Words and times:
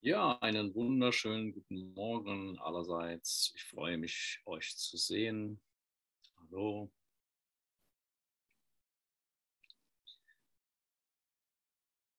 Ja, 0.00 0.38
einen 0.38 0.76
wunderschönen 0.76 1.52
guten 1.52 1.92
Morgen 1.92 2.56
allerseits. 2.60 3.52
Ich 3.56 3.64
freue 3.64 3.98
mich, 3.98 4.40
euch 4.44 4.76
zu 4.76 4.96
sehen. 4.96 5.60
Hallo. 6.36 6.92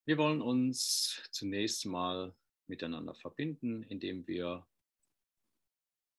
Wir 0.04 0.18
wollen 0.18 0.42
uns 0.42 1.24
zunächst 1.32 1.86
mal 1.86 2.36
miteinander 2.68 3.16
verbinden, 3.16 3.84
indem 3.84 4.28
wir 4.28 4.68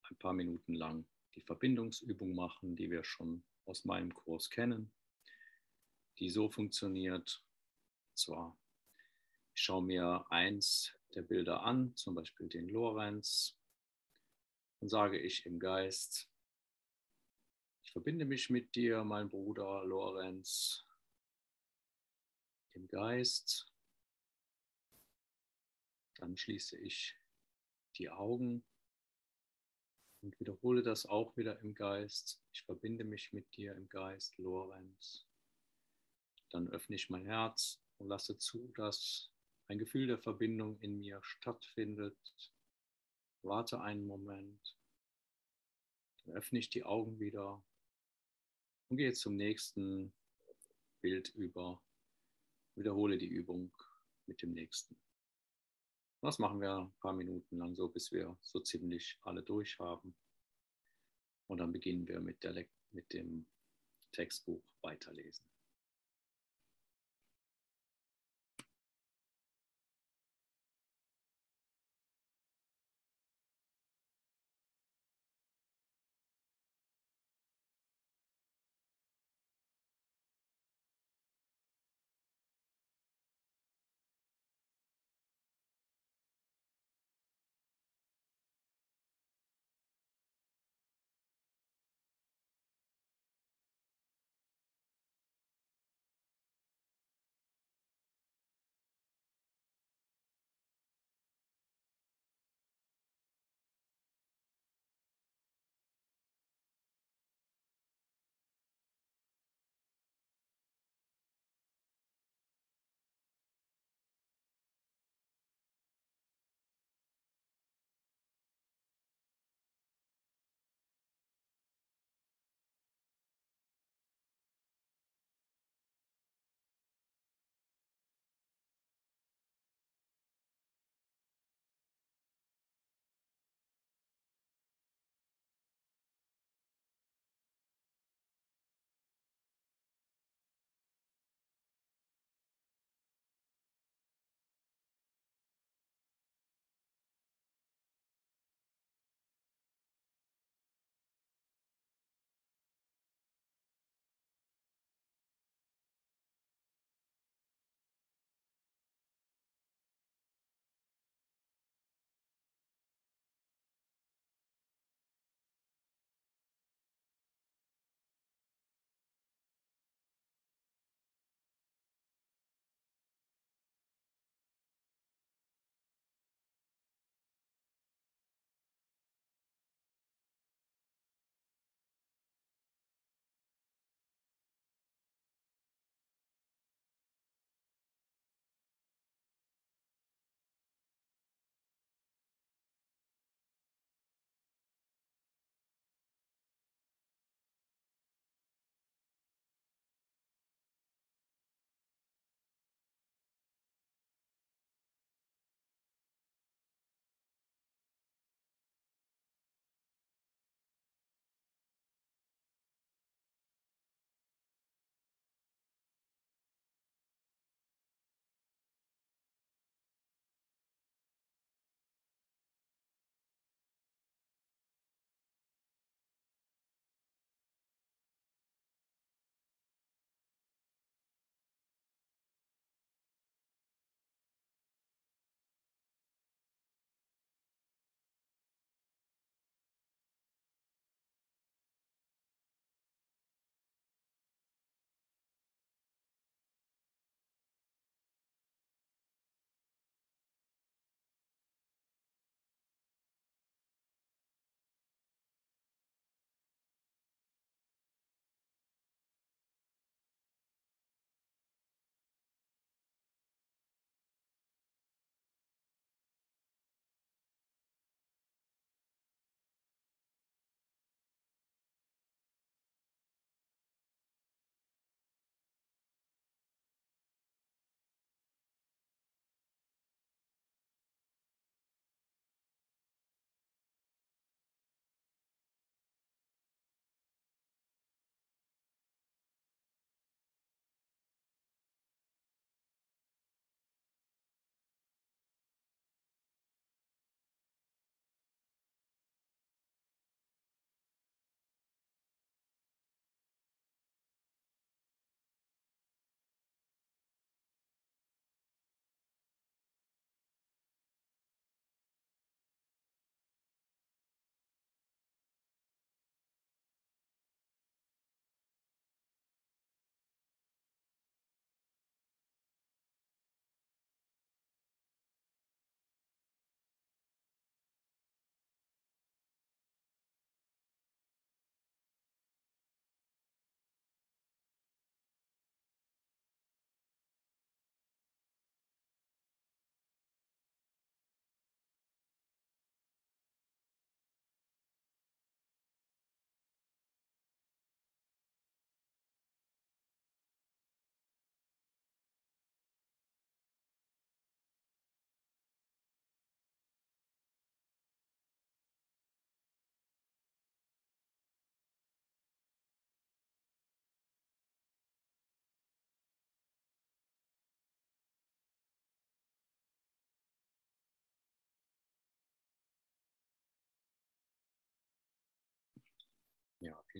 ein 0.08 0.16
paar 0.16 0.32
Minuten 0.32 0.72
lang 0.72 1.04
die 1.34 1.42
Verbindungsübung 1.42 2.34
machen, 2.34 2.74
die 2.74 2.90
wir 2.90 3.04
schon 3.04 3.44
aus 3.66 3.84
meinem 3.84 4.14
Kurs 4.14 4.48
kennen, 4.48 4.90
die 6.20 6.30
so 6.30 6.48
funktioniert. 6.48 7.44
Und 8.08 8.18
zwar, 8.18 8.58
ich 9.54 9.60
schaue 9.60 9.82
mir 9.82 10.24
eins 10.30 10.96
der 11.14 11.22
Bilder 11.22 11.62
an, 11.62 11.94
zum 11.96 12.14
Beispiel 12.14 12.48
den 12.48 12.68
Lorenz, 12.68 13.56
dann 14.80 14.88
sage 14.88 15.18
ich 15.18 15.44
im 15.46 15.58
Geist, 15.58 16.30
ich 17.82 17.92
verbinde 17.92 18.24
mich 18.24 18.50
mit 18.50 18.74
dir, 18.74 19.04
mein 19.04 19.28
Bruder 19.28 19.84
Lorenz, 19.84 20.86
im 22.72 22.86
Geist. 22.86 23.66
Dann 26.14 26.36
schließe 26.36 26.78
ich 26.78 27.16
die 27.96 28.10
Augen 28.10 28.64
und 30.20 30.38
wiederhole 30.38 30.82
das 30.82 31.06
auch 31.06 31.36
wieder 31.36 31.58
im 31.60 31.74
Geist. 31.74 32.40
Ich 32.52 32.62
verbinde 32.62 33.04
mich 33.04 33.32
mit 33.32 33.56
dir 33.56 33.74
im 33.74 33.88
Geist, 33.88 34.36
Lorenz. 34.38 35.26
Dann 36.50 36.68
öffne 36.68 36.96
ich 36.96 37.10
mein 37.10 37.26
Herz 37.26 37.80
und 37.98 38.08
lasse 38.08 38.38
zu, 38.38 38.68
dass 38.76 39.30
ein 39.70 39.78
Gefühl 39.78 40.08
der 40.08 40.18
Verbindung 40.18 40.80
in 40.80 40.98
mir 40.98 41.22
stattfindet. 41.22 42.18
Warte 43.42 43.80
einen 43.80 44.04
Moment. 44.04 44.76
Dann 46.24 46.34
öffne 46.34 46.58
ich 46.58 46.70
die 46.70 46.82
Augen 46.82 47.20
wieder 47.20 47.62
und 48.88 48.96
gehe 48.96 49.12
zum 49.12 49.36
nächsten 49.36 50.12
Bild 51.00 51.28
über. 51.36 51.80
Wiederhole 52.74 53.16
die 53.16 53.28
Übung 53.28 53.72
mit 54.26 54.42
dem 54.42 54.54
nächsten. 54.54 54.98
Das 56.20 56.40
machen 56.40 56.60
wir 56.60 56.76
ein 56.76 56.92
paar 56.98 57.12
Minuten 57.12 57.58
lang 57.58 57.76
so, 57.76 57.88
bis 57.88 58.10
wir 58.10 58.36
so 58.42 58.58
ziemlich 58.58 59.18
alle 59.22 59.44
durch 59.44 59.78
haben. 59.78 60.16
Und 61.46 61.58
dann 61.58 61.72
beginnen 61.72 62.08
wir 62.08 62.20
mit, 62.20 62.42
der, 62.42 62.66
mit 62.90 63.12
dem 63.12 63.46
Textbuch 64.10 64.64
weiterlesen. 64.82 65.44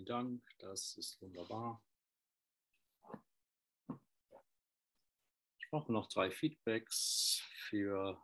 Vielen 0.01 0.07
Dank. 0.07 0.43
Das 0.59 0.97
ist 0.97 1.21
wunderbar. 1.21 1.83
Ich 5.59 5.69
brauche 5.71 5.93
noch 5.93 6.09
drei 6.09 6.31
Feedbacks 6.31 7.43
für, 7.69 8.21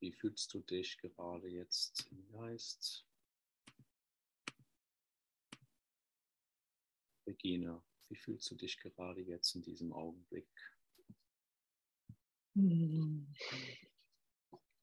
wie 0.00 0.12
fühlst 0.12 0.52
du 0.54 0.60
dich 0.60 0.98
gerade 0.98 1.48
jetzt 1.48 2.08
im 2.10 2.26
Geist? 2.32 3.06
Regina, 7.26 7.84
wie 8.08 8.16
fühlst 8.16 8.50
du 8.50 8.54
dich 8.54 8.78
gerade 8.78 9.20
jetzt 9.20 9.54
in 9.54 9.62
diesem 9.62 9.92
Augenblick? 9.92 10.48
Hm. 12.54 13.34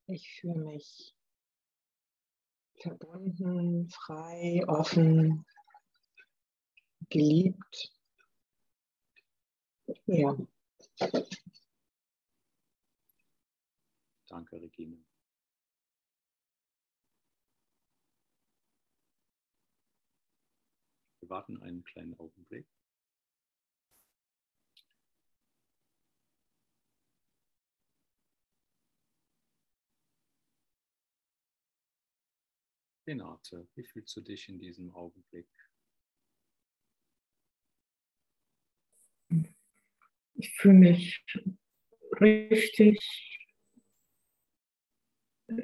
Ich 0.08 0.30
fühle 0.40 0.66
mich 0.66 1.16
verbunden, 2.82 3.90
frei, 3.90 4.64
offen, 4.68 5.46
geliebt. 7.10 7.94
Ja. 10.06 10.38
Danke, 14.28 14.62
Regina. 14.62 14.98
Wir 21.20 21.30
warten 21.30 21.62
einen 21.62 21.84
kleinen 21.84 22.20
Augenblick. 22.20 22.68
Renate, 33.06 33.68
wie 33.76 33.84
fühlst 33.84 34.16
du 34.16 34.22
dich 34.22 34.48
in 34.50 34.60
diesem 34.60 34.94
Augenblick? 34.94 35.50
Ich 40.36 40.52
fühle 40.56 40.74
mich 40.74 41.24
richtig 42.20 43.00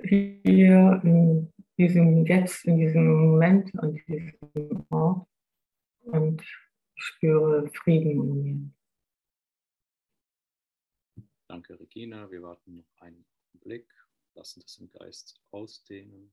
hier 0.03 1.01
in 1.03 1.53
diesem 1.77 2.25
Jetzt, 2.25 2.65
in 2.65 2.77
diesem 2.77 3.07
Moment, 3.07 3.77
an 3.79 3.95
diesem 3.95 4.85
Ort 4.89 5.27
und 6.01 6.43
spüre 6.95 7.69
Frieden 7.69 8.11
in 8.11 8.43
mir. 8.43 8.71
Danke, 11.47 11.79
Regina. 11.79 12.29
Wir 12.29 12.43
warten 12.43 12.75
noch 12.75 12.91
einen 12.99 13.25
Blick, 13.53 13.89
lassen 14.35 14.61
das 14.61 14.77
im 14.77 14.91
Geist 14.91 15.41
ausdehnen. 15.51 16.31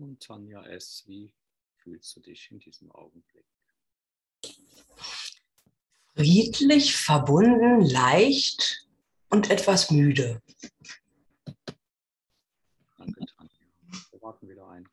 Und 0.00 0.22
Tanja 0.22 0.64
S., 0.64 1.04
wie 1.06 1.30
fühlst 1.76 2.16
du 2.16 2.20
dich 2.20 2.50
in 2.50 2.58
diesem 2.58 2.90
Augenblick? 2.90 3.44
Friedlich, 6.14 6.96
verbunden, 6.96 7.82
leicht 7.82 8.88
und 9.28 9.50
etwas 9.50 9.90
müde. 9.90 10.40
Danke, 12.96 13.26
Tanja. 13.26 13.52
Wir 14.10 14.22
warten 14.22 14.48
wieder 14.48 14.66
einen 14.70 14.89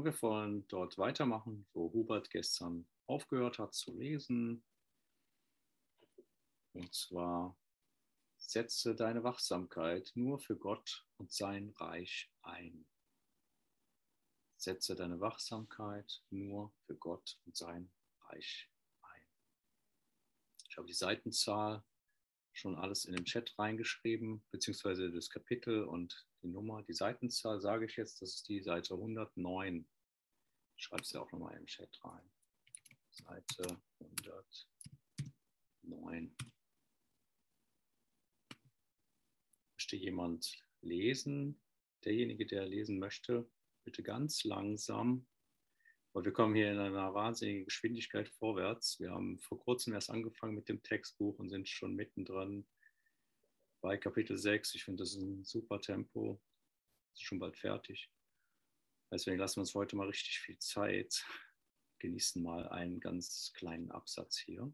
Und 0.00 0.06
wir 0.06 0.22
wollen 0.22 0.66
dort 0.68 0.96
weitermachen, 0.96 1.66
wo 1.74 1.92
Hubert 1.92 2.30
gestern 2.30 2.88
aufgehört 3.04 3.58
hat 3.58 3.74
zu 3.74 3.92
lesen. 3.92 4.64
Und 6.72 6.94
zwar 6.94 7.54
setze 8.38 8.94
deine 8.94 9.24
Wachsamkeit 9.24 10.10
nur 10.14 10.38
für 10.38 10.56
Gott 10.56 11.06
und 11.18 11.30
sein 11.30 11.68
Reich 11.76 12.32
ein. 12.40 12.86
Setze 14.56 14.94
deine 14.94 15.20
Wachsamkeit 15.20 16.22
nur 16.30 16.72
für 16.86 16.96
Gott 16.96 17.38
und 17.44 17.54
sein 17.54 17.92
Reich 18.22 18.70
ein. 19.02 19.26
Ich 20.66 20.78
habe 20.78 20.86
die 20.86 20.94
Seitenzahl 20.94 21.84
schon 22.60 22.76
alles 22.76 23.06
in 23.06 23.14
den 23.14 23.24
Chat 23.24 23.58
reingeschrieben, 23.58 24.44
beziehungsweise 24.50 25.10
das 25.10 25.30
Kapitel 25.30 25.84
und 25.84 26.26
die 26.42 26.48
Nummer. 26.48 26.82
Die 26.82 26.92
Seitenzahl 26.92 27.58
sage 27.60 27.86
ich 27.86 27.96
jetzt, 27.96 28.20
das 28.20 28.34
ist 28.36 28.48
die 28.48 28.62
Seite 28.62 28.94
109. 28.94 29.88
Ich 30.76 30.84
schreibe 30.84 31.02
es 31.02 31.12
ja 31.12 31.20
auch 31.20 31.32
nochmal 31.32 31.56
im 31.56 31.66
Chat 31.66 31.98
rein. 32.04 32.30
Seite 33.10 33.80
109. 34.00 36.36
Möchte 39.76 39.96
jemand 39.96 40.62
lesen? 40.82 41.60
Derjenige, 42.04 42.46
der 42.46 42.66
lesen 42.66 42.98
möchte, 42.98 43.50
bitte 43.84 44.02
ganz 44.02 44.44
langsam, 44.44 45.26
weil 46.12 46.24
wir 46.24 46.32
kommen 46.32 46.54
hier 46.54 46.72
in 46.72 46.78
einer 46.78 47.14
wahnsinnigen 47.14 47.64
Geschwindigkeit 47.64 48.28
vorwärts. 48.28 48.98
Wir 48.98 49.10
haben 49.12 49.38
vor 49.38 49.60
kurzem 49.60 49.94
erst 49.94 50.10
angefangen 50.10 50.54
mit 50.54 50.68
dem 50.68 50.82
Textbuch 50.82 51.38
und 51.38 51.50
sind 51.50 51.68
schon 51.68 51.94
mittendrin 51.94 52.66
bei 53.80 53.96
Kapitel 53.96 54.36
6. 54.36 54.74
Ich 54.74 54.84
finde, 54.84 55.02
das 55.02 55.14
ist 55.14 55.22
ein 55.22 55.44
super 55.44 55.80
Tempo. 55.80 56.40
Ist 57.14 57.22
schon 57.22 57.38
bald 57.38 57.56
fertig. 57.56 58.10
Deswegen 59.12 59.38
lassen 59.38 59.56
wir 59.56 59.62
uns 59.62 59.74
heute 59.74 59.96
mal 59.96 60.06
richtig 60.06 60.38
viel 60.40 60.58
Zeit. 60.58 61.24
Genießen 61.98 62.42
mal 62.42 62.68
einen 62.68 63.00
ganz 63.00 63.52
kleinen 63.54 63.90
Absatz 63.90 64.38
hier. 64.38 64.72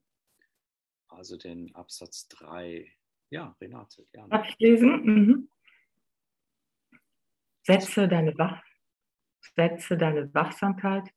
Also 1.09 1.37
den 1.37 1.75
Absatz 1.75 2.29
3. 2.29 2.91
Ja, 3.31 3.57
Renate, 3.61 4.07
gerne. 4.13 4.29
Darf 4.31 4.49
ich 4.49 4.59
lesen? 4.59 5.05
Mhm. 5.05 5.51
Setze 7.63 8.09
deine, 8.09 8.37
Wach 8.39 8.63
setze 9.55 9.97
deine 9.97 10.33
Wachsamkeit 10.35 11.11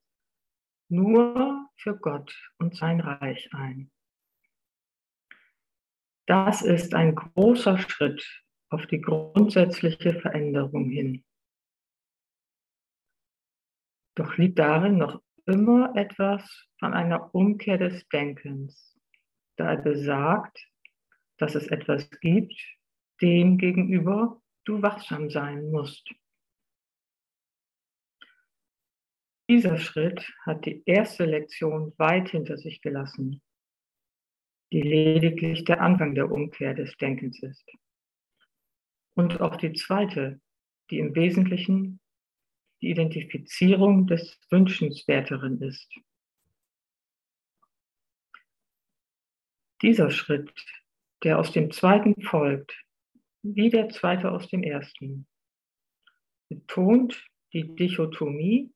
nur 0.90 1.70
für 1.78 1.98
Gott 1.98 2.36
und 2.58 2.76
sein 2.76 3.00
Reich 3.00 3.50
ein. 3.54 3.92
Das 6.26 6.62
ist 6.62 6.94
ein 6.94 7.16
großer 7.16 7.78
Schritt 7.80 8.24
auf 8.70 8.86
die 8.86 9.02
grundsätzliche 9.02 10.20
Veränderung 10.20 10.90
hin. 10.90 11.24
Doch 14.16 14.38
liegt 14.38 14.60
darin 14.60 14.98
noch 14.98 15.22
immer 15.46 15.96
etwas 15.96 16.68
von 16.78 16.94
einer 16.94 17.34
Umkehr 17.34 17.78
des 17.78 18.08
Denkens, 18.10 18.96
da 19.56 19.72
er 19.72 19.82
besagt, 19.82 20.68
dass 21.38 21.56
es 21.56 21.68
etwas 21.68 22.10
gibt, 22.20 22.54
dem 23.22 23.58
gegenüber 23.58 24.42
du 24.66 24.82
wachsam 24.82 25.30
sein 25.30 25.72
musst. 25.72 26.08
Dieser 29.50 29.80
Schritt 29.80 30.32
hat 30.46 30.68
die 30.68 30.84
erste 30.86 31.26
Lektion 31.26 31.92
weit 31.98 32.30
hinter 32.30 32.60
sich 32.60 32.84
gelassen, 32.84 33.42
die 34.72 34.84
lediglich 34.84 35.64
der 35.64 35.82
Anfang 35.82 36.14
der 36.14 36.32
Umkehr 36.32 36.76
des 36.76 36.96
Denkens 36.98 37.42
ist. 37.42 37.68
Und 39.16 39.42
auch 39.42 39.56
die 39.56 39.74
zweite, 39.74 40.40
die 40.92 41.00
im 41.00 41.16
Wesentlichen 41.16 42.00
die 42.84 42.92
Identifizierung 42.92 44.06
des 44.06 44.40
Wünschenswerteren 44.52 45.60
ist. 45.64 45.92
Dieser 49.82 50.12
Schritt, 50.12 50.54
der 51.24 51.40
aus 51.40 51.52
dem 51.54 51.72
zweiten 51.72 52.22
folgt, 52.22 52.80
wie 53.42 53.72
der 53.72 53.90
zweite 53.90 54.32
aus 54.32 54.48
dem 54.50 54.62
ersten, 54.62 55.26
betont 56.50 57.28
die 57.52 57.76
Dichotomie 57.76 58.72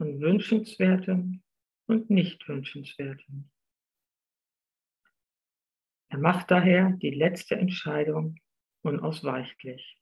von 0.00 0.18
Wünschenswertem 0.18 1.42
und 1.86 2.08
nicht 2.08 2.48
Wünschenswertem. 2.48 3.50
Er 6.08 6.18
macht 6.18 6.50
daher 6.50 6.92
die 6.92 7.10
letzte 7.10 7.56
Entscheidung 7.56 8.40
unausweichlich. 8.80 10.00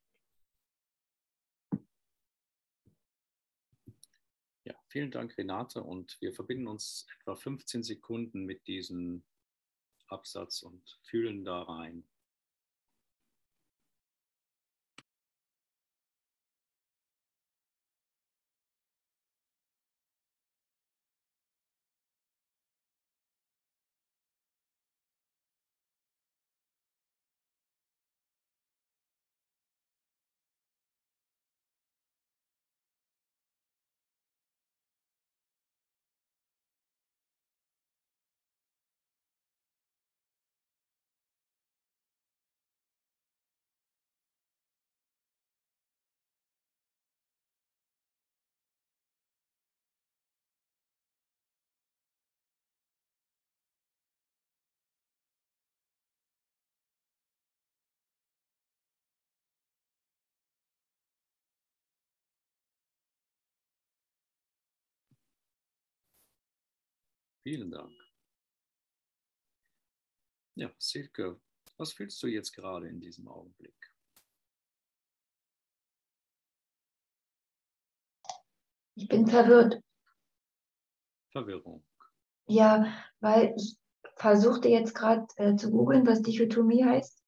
Ja, 4.63 4.75
vielen 4.87 5.11
Dank, 5.11 5.37
Renate. 5.37 5.83
Und 5.83 6.17
wir 6.21 6.33
verbinden 6.33 6.69
uns 6.69 7.09
etwa 7.19 7.35
15 7.35 7.83
Sekunden 7.83 8.45
mit 8.45 8.69
diesem 8.69 9.25
Absatz 10.07 10.63
und 10.63 11.01
fühlen 11.03 11.45
da 11.45 11.63
rein. 11.63 12.09
Vielen 67.49 67.71
Dank. 67.71 67.99
Ja, 70.55 70.71
Silke, 70.77 71.41
was 71.79 71.95
fühlst 71.95 72.23
du 72.23 72.27
jetzt 72.27 72.53
gerade 72.53 72.87
in 72.87 73.01
diesem 73.01 73.27
Augenblick? 73.27 73.91
Ich 78.97 79.09
bin 79.09 79.27
verwirrt. 79.27 79.83
Verwirrung. 81.31 81.83
Ja, 82.49 82.95
weil 83.21 83.55
ich 83.57 83.79
versuchte 84.17 84.69
jetzt 84.69 84.95
gerade 84.95 85.27
äh, 85.37 85.57
zu 85.57 85.71
googeln, 85.71 86.07
was 86.07 86.21
Dichotomie 86.21 86.85
heißt. 86.85 87.25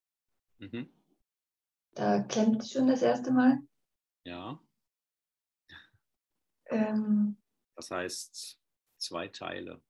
Mhm. 0.58 0.92
Da 1.94 2.20
klemmt 2.24 2.62
es 2.62 2.72
schon 2.72 2.88
das 2.88 3.00
erste 3.00 3.30
Mal. 3.32 3.58
Ja, 4.24 4.60
Ähm, 6.66 7.38
das 7.74 7.90
heißt 7.90 8.60
zwei 8.98 9.26
Teile. 9.28 9.82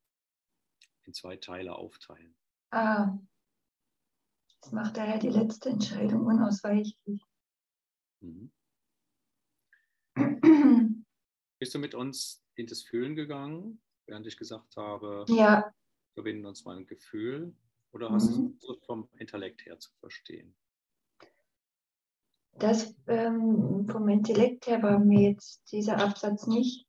In 1.11 1.15
zwei 1.15 1.37
Teile 1.39 1.75
aufteilen. 1.75 2.37
ah, 2.71 3.19
das 4.61 4.71
macht 4.71 4.97
daher 4.97 5.19
die 5.19 5.29
letzte 5.31 5.71
Entscheidung 5.71 6.25
unausweichlich. 6.25 7.21
Mhm. 8.21 8.53
Bist 11.59 11.75
du 11.75 11.81
mit 11.81 11.97
uns 11.97 12.45
in 12.55 12.69
das 12.69 12.83
Fühlen 12.83 13.17
gegangen, 13.17 13.83
während 14.07 14.25
ich 14.29 14.37
gesagt 14.37 14.77
habe, 14.77 15.25
ja, 15.27 15.65
wir 15.65 15.73
verbinden 16.15 16.47
uns 16.47 16.65
mal 16.65 16.77
ein 16.77 16.87
Gefühl? 16.87 17.57
Oder 17.91 18.13
hast 18.13 18.31
Mhm. 18.31 18.57
du 18.61 18.73
es 18.73 18.79
vom 18.87 19.09
Intellekt 19.19 19.67
her 19.67 19.81
zu 19.81 19.91
verstehen? 19.99 20.55
das 22.53 22.95
ähm, 23.09 23.89
vom 23.89 24.09
Intellekt 24.09 24.69
her 24.69 24.81
war 24.83 24.99
mir 25.01 25.31
jetzt 25.31 25.73
dieser 25.73 25.97
Absatz 25.99 26.47
nicht. 26.47 26.87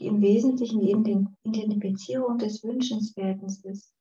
Die 0.00 0.06
im 0.06 0.22
Wesentlichen 0.22 0.80
die 0.80 0.94
Ident- 0.94 1.36
Identifizierung 1.44 2.38
des 2.38 2.64
Wünschenswerten 2.64 3.46
ist. 3.46 3.94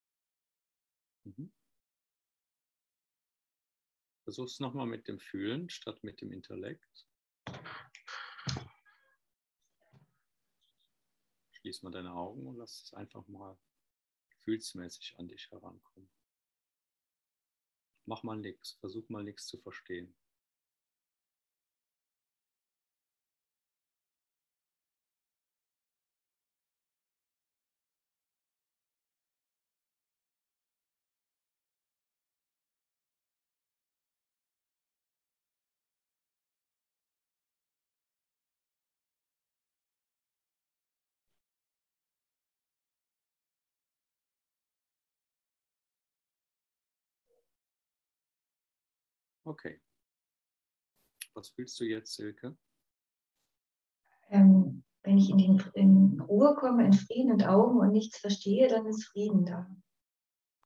Mhm. 1.25 1.51
Versuch 4.23 4.45
es 4.45 4.61
nochmal 4.61 4.87
mit 4.87 5.09
dem 5.09 5.19
Fühlen 5.19 5.69
statt 5.69 6.01
mit 6.01 6.21
dem 6.21 6.31
Intellekt. 6.31 7.05
Schließ 11.51 11.83
mal 11.83 11.91
deine 11.91 12.13
Augen 12.13 12.47
und 12.47 12.55
lass 12.55 12.81
es 12.83 12.93
einfach 12.93 13.27
mal 13.27 13.59
gefühlsmäßig 14.29 15.19
an 15.19 15.27
dich 15.27 15.51
herankommen. 15.51 16.09
Mach 18.05 18.23
mal 18.23 18.37
nichts, 18.37 18.77
versuch 18.79 19.09
mal 19.09 19.25
nichts 19.25 19.47
zu 19.47 19.57
verstehen. 19.57 20.15
Okay. 49.49 49.81
Was 51.33 51.49
fühlst 51.49 51.79
du 51.79 51.83
jetzt, 51.83 52.13
Silke? 52.13 52.55
Ähm, 54.29 54.83
wenn 55.01 55.17
ich 55.17 55.31
in, 55.31 55.39
den, 55.39 55.63
in 55.73 56.21
Ruhe 56.21 56.53
komme, 56.55 56.85
in 56.85 56.93
Frieden 56.93 57.31
und 57.31 57.47
Augen 57.47 57.79
und 57.79 57.91
nichts 57.91 58.19
verstehe, 58.19 58.67
dann 58.67 58.85
ist 58.85 59.05
Frieden 59.05 59.47
da. 59.47 59.67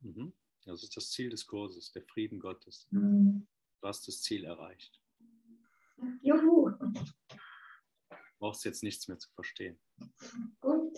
Mhm. 0.02 0.34
Das 0.66 0.84
ist 0.84 0.98
das 0.98 1.12
Ziel 1.12 1.30
des 1.30 1.48
Kurses, 1.48 1.94
der 1.94 2.04
Frieden 2.04 2.40
Gottes. 2.42 2.88
Hm. 2.92 3.48
Du 3.80 3.88
hast 3.88 4.06
das 4.06 4.22
Ziel 4.22 4.44
erreicht. 4.44 5.02
Juhu, 6.22 6.72
Du 6.72 6.94
brauchst 8.40 8.66
jetzt 8.66 8.84
nichts 8.84 9.08
mehr 9.08 9.18
zu 9.18 9.30
verstehen. 9.32 9.80
gut. 10.60 10.98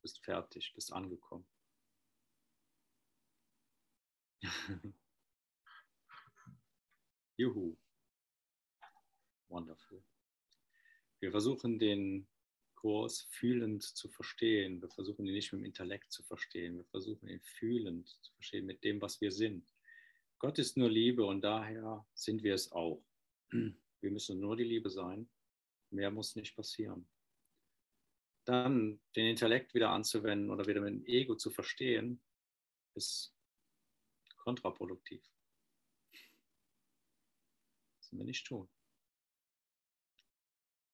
Bist 0.00 0.24
fertig, 0.24 0.72
bist 0.74 0.90
angekommen. 0.90 1.46
Juhu. 7.36 7.76
Wonderful. 9.48 10.02
Wir 11.20 11.30
versuchen 11.30 11.78
den 11.78 12.26
Kurs 12.74 13.26
fühlend 13.30 13.82
zu 13.82 14.08
verstehen. 14.08 14.82
Wir 14.82 14.90
versuchen 14.90 15.26
ihn 15.26 15.34
nicht 15.34 15.52
mit 15.52 15.62
dem 15.62 15.66
Intellekt 15.66 16.12
zu 16.12 16.22
verstehen. 16.22 16.76
Wir 16.76 16.84
versuchen 16.84 17.28
ihn 17.28 17.40
fühlend 17.40 18.08
zu 18.08 18.32
verstehen 18.34 18.66
mit 18.66 18.84
dem, 18.84 19.00
was 19.00 19.20
wir 19.20 19.32
sind. 19.32 19.74
Gott 20.38 20.58
ist 20.58 20.76
nur 20.76 20.90
Liebe 20.90 21.24
und 21.24 21.40
daher 21.40 22.06
sind 22.14 22.42
wir 22.42 22.54
es 22.54 22.72
auch. 22.72 23.02
Wir 23.50 24.10
müssen 24.10 24.40
nur 24.40 24.56
die 24.56 24.64
Liebe 24.64 24.90
sein. 24.90 25.30
Mehr 25.90 26.10
muss 26.10 26.36
nicht 26.36 26.54
passieren. 26.54 27.08
Dann 28.44 29.00
den 29.16 29.26
Intellekt 29.26 29.72
wieder 29.72 29.90
anzuwenden 29.90 30.50
oder 30.50 30.66
wieder 30.66 30.82
mit 30.82 30.92
dem 30.92 31.06
Ego 31.06 31.36
zu 31.36 31.50
verstehen, 31.50 32.20
ist 32.94 33.33
kontraproduktiv. 34.44 35.22
Das 36.12 38.12
müssen 38.12 38.18
wir 38.18 38.26
nicht 38.26 38.46
tun. 38.46 38.68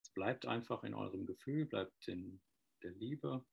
Es 0.03 0.11
bleibt 0.11 0.47
einfach 0.47 0.85
in 0.85 0.95
eurem 0.95 1.27
Gefühl, 1.27 1.67
bleibt 1.67 2.09
in 2.09 2.41
der 2.83 2.93
Liebe 2.93 3.45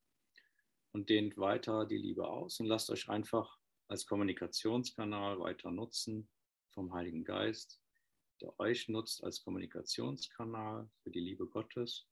und 0.92 1.10
dehnt 1.10 1.36
weiter 1.36 1.84
die 1.84 1.98
Liebe 1.98 2.28
aus 2.28 2.60
und 2.60 2.66
lasst 2.66 2.90
euch 2.90 3.08
einfach 3.08 3.58
als 3.88 4.06
Kommunikationskanal 4.06 5.40
weiter 5.40 5.70
nutzen 5.70 6.28
vom 6.70 6.92
Heiligen 6.92 7.24
Geist, 7.24 7.80
der 8.40 8.58
euch 8.60 8.88
nutzt 8.88 9.24
als 9.24 9.42
Kommunikationskanal 9.42 10.88
für 11.02 11.10
die 11.10 11.20
Liebe 11.20 11.46
Gottes 11.46 12.06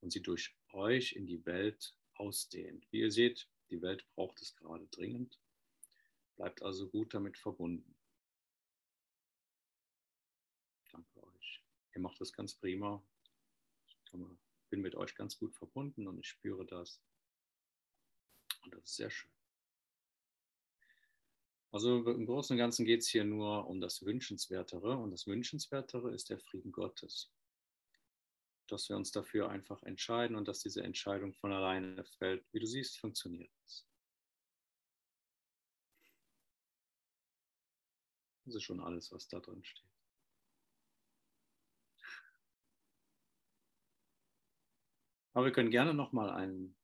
und 0.00 0.12
sie 0.12 0.22
durch 0.22 0.54
euch 0.72 1.12
in 1.12 1.26
die 1.26 1.44
Welt 1.46 1.96
ausdehnt. 2.14 2.86
Wie 2.90 3.00
ihr 3.00 3.10
seht, 3.10 3.48
die 3.70 3.80
Welt 3.80 4.04
braucht 4.14 4.40
es 4.42 4.54
gerade 4.54 4.86
dringend. 4.88 5.38
Bleibt 6.36 6.62
also 6.62 6.88
gut 6.88 7.14
damit 7.14 7.38
verbunden. 7.38 7.96
Danke 10.90 11.22
euch. 11.22 11.62
Ihr 11.94 12.00
macht 12.00 12.20
das 12.20 12.32
ganz 12.32 12.54
prima. 12.54 13.02
Ich 13.88 14.10
bin 14.70 14.80
mit 14.80 14.94
euch 14.94 15.14
ganz 15.14 15.38
gut 15.38 15.54
verbunden 15.54 16.06
und 16.06 16.18
ich 16.18 16.28
spüre 16.28 16.64
das. 16.66 17.00
Und 18.64 18.74
das 18.74 18.84
ist 18.84 18.96
sehr 18.96 19.10
schön. 19.10 19.30
Also 21.72 22.06
im 22.10 22.26
Großen 22.26 22.54
und 22.54 22.58
Ganzen 22.58 22.84
geht 22.84 23.00
es 23.00 23.08
hier 23.08 23.24
nur 23.24 23.66
um 23.66 23.80
das 23.80 24.04
Wünschenswertere 24.04 24.96
und 24.98 25.10
das 25.10 25.26
Wünschenswertere 25.26 26.12
ist 26.12 26.28
der 26.28 26.38
Frieden 26.38 26.70
Gottes. 26.70 27.32
Dass 28.68 28.90
wir 28.90 28.96
uns 28.96 29.10
dafür 29.10 29.48
einfach 29.48 29.82
entscheiden 29.82 30.36
und 30.36 30.48
dass 30.48 30.60
diese 30.60 30.82
Entscheidung 30.82 31.32
von 31.32 31.50
alleine 31.50 32.04
fällt. 32.04 32.44
Wie 32.52 32.60
du 32.60 32.66
siehst, 32.66 32.98
funktioniert 32.98 33.50
es. 33.64 33.86
Das 38.44 38.56
ist 38.56 38.64
schon 38.64 38.80
alles, 38.80 39.12
was 39.12 39.28
da 39.28 39.38
drin 39.40 39.62
steht. 39.62 39.88
Aber 45.34 45.46
wir 45.46 45.52
können 45.52 45.70
gerne 45.70 45.94
nochmal 45.94 46.30
einen, 46.30 46.76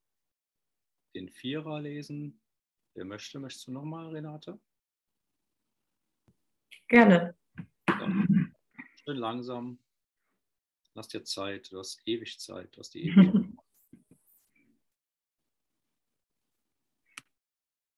den 1.14 1.28
Vierer 1.28 1.80
lesen. 1.80 2.40
Wer 2.94 3.04
möchte, 3.04 3.38
möchtest 3.38 3.66
du 3.66 3.72
nochmal, 3.72 4.08
Renate? 4.08 4.58
Gerne. 6.86 7.36
Schön 9.04 9.16
langsam. 9.16 9.78
Lass 10.94 11.08
dir 11.08 11.22
Zeit. 11.24 11.70
Du 11.70 11.78
hast 11.78 12.00
ewig 12.06 12.38
Zeit. 12.40 12.74
Du 12.74 12.80
hast 12.80 12.94
die 12.94 13.08
ewig. 13.08 13.34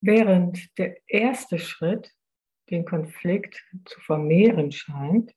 Während 0.01 0.77
der 0.79 1.01
erste 1.09 1.59
Schritt 1.59 2.13
den 2.71 2.85
Konflikt 2.85 3.65
zu 3.85 4.01
vermehren 4.01 4.73
scheint 4.73 5.35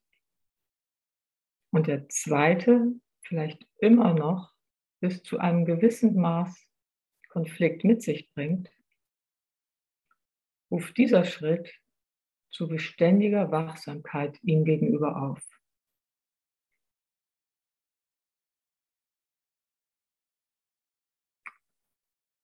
und 1.72 1.88
der 1.88 2.08
zweite 2.10 2.94
vielleicht 3.22 3.68
immer 3.80 4.14
noch 4.14 4.54
bis 5.00 5.24
zu 5.24 5.40
einem 5.40 5.66
gewissen 5.66 6.16
Maß 6.16 6.68
Konflikt 7.30 7.84
mit 7.84 8.04
sich 8.04 8.32
bringt, 8.34 8.72
ruft 10.70 10.98
dieser 10.98 11.26
Schritt 11.26 11.74
zu 12.52 12.68
beständiger 12.68 13.52
Wachsamkeit 13.52 14.38
ihm 14.44 14.64
gegenüber 14.66 15.22
auf. 15.22 15.42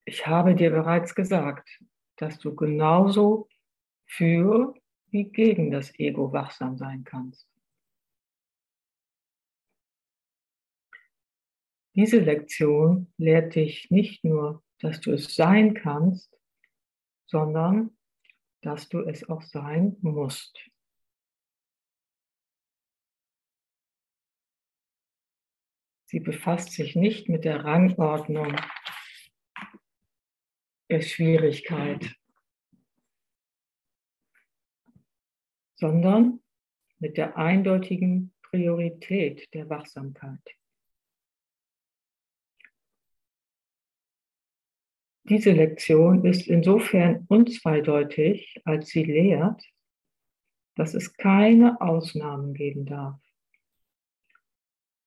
Ich 0.05 0.25
habe 0.25 0.55
dir 0.55 0.71
bereits 0.71 1.13
gesagt, 1.13 1.69
dass 2.15 2.39
du 2.39 2.55
genauso 2.55 3.47
für 4.09 4.73
wie 5.11 5.25
gegen 5.25 5.71
das 5.71 5.97
Ego 5.99 6.33
wachsam 6.33 6.77
sein 6.77 7.03
kannst. 7.03 7.47
Diese 11.95 12.19
Lektion 12.19 13.13
lehrt 13.17 13.55
dich 13.55 13.91
nicht 13.91 14.23
nur, 14.23 14.63
dass 14.79 14.99
du 15.01 15.11
es 15.13 15.35
sein 15.35 15.73
kannst, 15.73 16.35
sondern 17.27 17.97
dass 18.61 18.89
du 18.89 18.99
es 19.01 19.27
auch 19.29 19.41
sein 19.41 19.97
musst. 20.01 20.57
Sie 26.05 26.19
befasst 26.19 26.71
sich 26.71 26.95
nicht 26.95 27.29
mit 27.29 27.45
der 27.45 27.63
Rangordnung 27.65 28.55
der 30.89 31.01
Schwierigkeit, 31.01 32.18
sondern 35.79 36.41
mit 36.99 37.17
der 37.17 37.37
eindeutigen 37.37 38.33
Priorität 38.43 39.53
der 39.53 39.69
Wachsamkeit. 39.69 40.41
Diese 45.23 45.51
Lektion 45.51 46.25
ist 46.25 46.47
insofern 46.47 47.25
unzweideutig, 47.27 48.59
als 48.65 48.89
sie 48.89 49.03
lehrt, 49.03 49.63
dass 50.75 50.95
es 50.95 51.13
keine 51.13 51.79
Ausnahmen 51.81 52.53
geben 52.53 52.85
darf. 52.85 53.21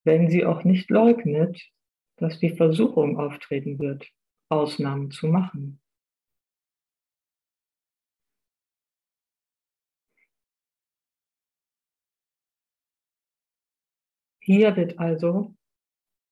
Wenn 0.05 0.31
sie 0.31 0.45
auch 0.45 0.65
nicht 0.65 0.91
leugnet, 0.91 1.61
dass 2.17 2.39
die 2.39 2.51
Versuchung 2.51 3.19
auftreten 3.19 3.79
wird, 3.79 4.09
Ausnahmen 4.49 5.11
zu 5.11 5.27
machen. 5.27 5.82
Hier 14.55 14.77
wird 14.77 14.99
also 14.99 15.57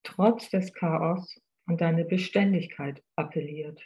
trotz 0.03 0.51
des 0.51 0.75
Chaos 0.75 1.41
an 1.65 1.79
deine 1.79 2.05
Beständigkeit 2.05 3.03
appelliert. 3.17 3.83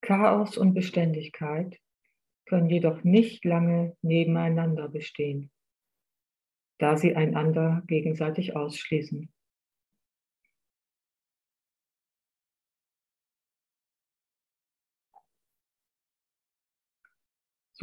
Chaos 0.00 0.56
und 0.56 0.72
Beständigkeit 0.72 1.78
können 2.46 2.70
jedoch 2.70 3.04
nicht 3.04 3.44
lange 3.44 3.94
nebeneinander 4.00 4.88
bestehen, 4.88 5.52
da 6.78 6.96
sie 6.96 7.14
einander 7.14 7.82
gegenseitig 7.86 8.56
ausschließen. 8.56 9.33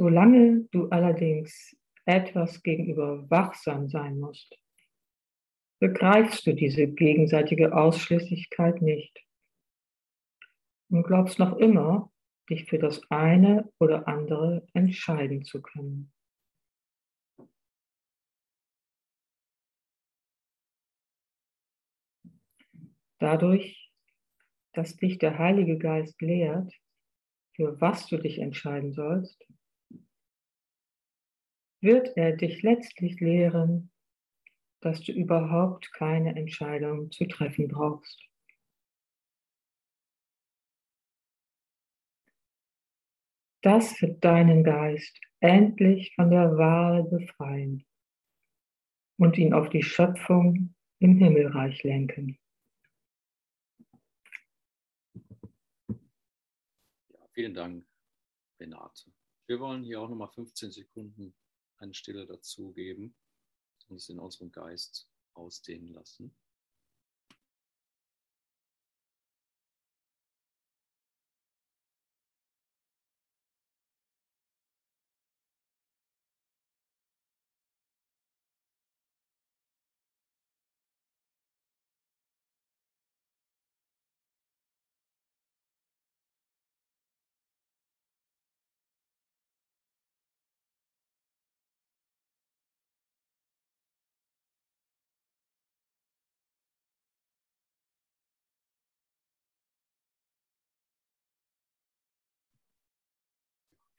Solange 0.03 0.61
du 0.71 0.89
allerdings 0.89 1.77
etwas 2.05 2.63
gegenüber 2.63 3.29
wachsam 3.29 3.87
sein 3.87 4.19
musst, 4.19 4.59
begreifst 5.79 6.47
du 6.47 6.55
diese 6.55 6.87
gegenseitige 6.87 7.77
Ausschließlichkeit 7.77 8.81
nicht 8.81 9.23
und 10.89 11.03
glaubst 11.03 11.37
noch 11.37 11.55
immer, 11.57 12.11
dich 12.49 12.65
für 12.65 12.79
das 12.79 12.99
eine 13.11 13.71
oder 13.77 14.07
andere 14.07 14.67
entscheiden 14.73 15.43
zu 15.43 15.61
können. 15.61 16.11
Dadurch, 23.19 23.93
dass 24.73 24.95
dich 24.95 25.19
der 25.19 25.37
Heilige 25.37 25.77
Geist 25.77 26.19
lehrt, 26.23 26.73
für 27.55 27.79
was 27.79 28.07
du 28.07 28.17
dich 28.17 28.39
entscheiden 28.39 28.93
sollst, 28.93 29.45
wird 31.81 32.15
er 32.15 32.35
dich 32.35 32.61
letztlich 32.61 33.19
lehren, 33.19 33.91
dass 34.81 35.01
du 35.01 35.11
überhaupt 35.11 35.91
keine 35.93 36.35
Entscheidung 36.35 37.11
zu 37.11 37.25
treffen 37.25 37.67
brauchst. 37.67 38.21
Das 43.63 44.01
wird 44.01 44.23
deinen 44.23 44.63
Geist 44.63 45.19
endlich 45.39 46.13
von 46.15 46.31
der 46.31 46.57
Wahl 46.57 47.03
befreien 47.03 47.85
und 49.19 49.37
ihn 49.37 49.53
auf 49.53 49.69
die 49.69 49.83
Schöpfung 49.83 50.73
im 50.99 51.17
Himmelreich 51.17 51.83
lenken. 51.83 52.39
Ja, 57.09 57.27
vielen 57.33 57.53
Dank, 57.53 57.85
Renate. 58.59 59.11
Wir 59.45 59.59
wollen 59.59 59.83
hier 59.83 60.01
auch 60.01 60.09
nochmal 60.09 60.29
15 60.29 60.71
Sekunden 60.71 61.35
eine 61.81 61.93
Stille 61.93 62.25
dazugeben 62.25 63.15
und 63.87 63.97
es 63.97 64.09
in 64.09 64.19
unserem 64.19 64.51
Geist 64.51 65.09
ausdehnen 65.33 65.93
lassen. 65.93 66.35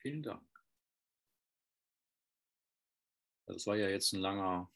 Vielen 0.03 0.21
Dank. 0.21 0.43
Das 3.45 3.65
war 3.65 3.77
ja 3.77 3.87
jetzt 3.87 4.11
ein 4.11 4.19
langer 4.19 4.69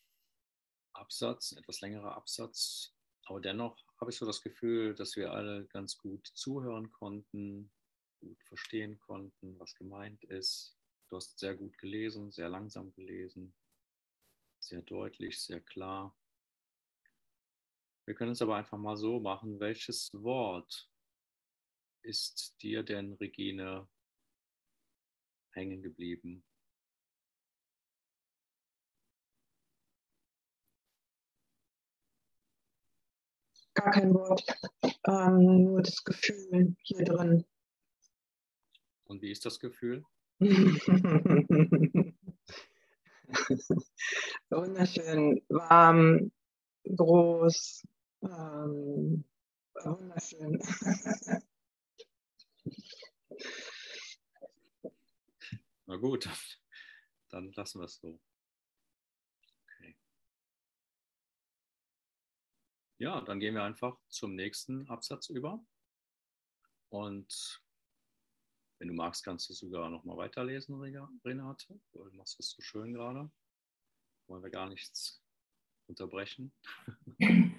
Absatz, 0.93 1.51
ein 1.51 1.57
etwas 1.57 1.81
längerer 1.81 2.15
Absatz, 2.15 2.95
aber 3.25 3.41
dennoch 3.41 3.77
habe 3.99 4.09
ich 4.09 4.17
so 4.17 4.25
das 4.25 4.41
Gefühl, 4.41 4.95
dass 4.95 5.17
wir 5.17 5.33
alle 5.33 5.65
ganz 5.65 5.97
gut 5.97 6.25
zuhören 6.27 6.93
konnten, 6.93 7.73
gut 8.21 8.41
verstehen 8.45 8.99
konnten, 8.99 9.59
was 9.59 9.75
gemeint 9.75 10.23
ist. 10.23 10.77
Du 11.09 11.17
hast 11.17 11.37
sehr 11.37 11.55
gut 11.55 11.77
gelesen, 11.77 12.31
sehr 12.31 12.47
langsam 12.47 12.93
gelesen, 12.93 13.53
sehr 14.59 14.81
deutlich, 14.81 15.41
sehr 15.41 15.59
klar. 15.59 16.15
Wir 18.05 18.15
können 18.15 18.31
es 18.31 18.41
aber 18.41 18.55
einfach 18.55 18.77
mal 18.77 18.95
so 18.95 19.19
machen, 19.19 19.59
welches 19.59 20.09
Wort 20.13 20.89
ist 22.01 22.55
dir 22.61 22.83
denn, 22.83 23.11
Regine, 23.11 23.89
hängen 25.57 25.81
geblieben? 25.81 26.43
Gar 33.73 33.91
kein 33.91 34.13
Wort, 34.13 34.43
ähm, 35.07 35.63
nur 35.65 35.81
das 35.81 36.03
Gefühl 36.03 36.75
hier 36.81 37.05
drin. 37.05 37.45
Und 39.05 39.21
wie 39.21 39.31
ist 39.31 39.45
das 39.45 39.59
Gefühl? 39.59 40.03
wunderschön, 44.49 45.41
warm, 45.49 46.31
groß, 46.83 47.83
ähm, 48.23 49.23
wunderschön. 49.83 50.59
Na 55.87 55.95
gut, 55.95 56.27
dann 57.29 57.51
lassen 57.53 57.79
wir 57.79 57.85
es 57.85 57.95
so. 57.95 58.19
Okay. 59.63 59.97
Ja, 62.97 63.21
dann 63.21 63.39
gehen 63.39 63.55
wir 63.55 63.63
einfach 63.63 63.97
zum 64.09 64.35
nächsten 64.35 64.87
Absatz 64.89 65.29
über. 65.29 65.65
Und 66.89 67.63
wenn 68.79 68.89
du 68.89 68.93
magst, 68.93 69.23
kannst 69.23 69.49
du 69.49 69.53
sogar 69.53 69.89
noch 69.89 70.03
mal 70.03 70.17
weiterlesen, 70.17 70.75
Renate. 71.23 71.79
Du 71.93 72.03
machst 72.11 72.39
es 72.39 72.51
so 72.51 72.61
schön 72.61 72.93
gerade. 72.93 73.31
Wollen 74.27 74.43
wir 74.43 74.51
gar 74.51 74.67
nichts 74.67 75.23
unterbrechen. 75.87 76.53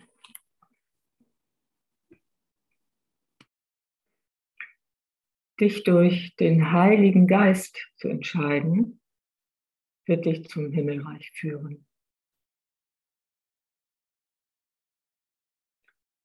dich 5.61 5.83
durch 5.85 6.35
den 6.37 6.73
Heiligen 6.73 7.27
Geist 7.27 7.91
zu 7.97 8.09
entscheiden, 8.09 9.01
wird 10.07 10.25
dich 10.25 10.49
zum 10.49 10.73
Himmelreich 10.73 11.31
führen. 11.33 11.87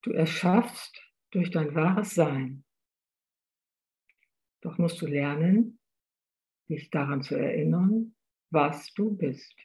Du 0.03 0.11
erschaffst 0.11 1.01
durch 1.31 1.49
dein 1.49 1.73
wahres 1.73 2.13
Sein. 2.13 2.65
Doch 4.61 4.77
musst 4.77 5.01
du 5.01 5.07
lernen, 5.07 5.79
dich 6.69 6.89
daran 6.89 7.21
zu 7.21 7.35
erinnern, 7.35 8.15
was 8.49 8.93
du 8.93 9.15
bist. 9.15 9.55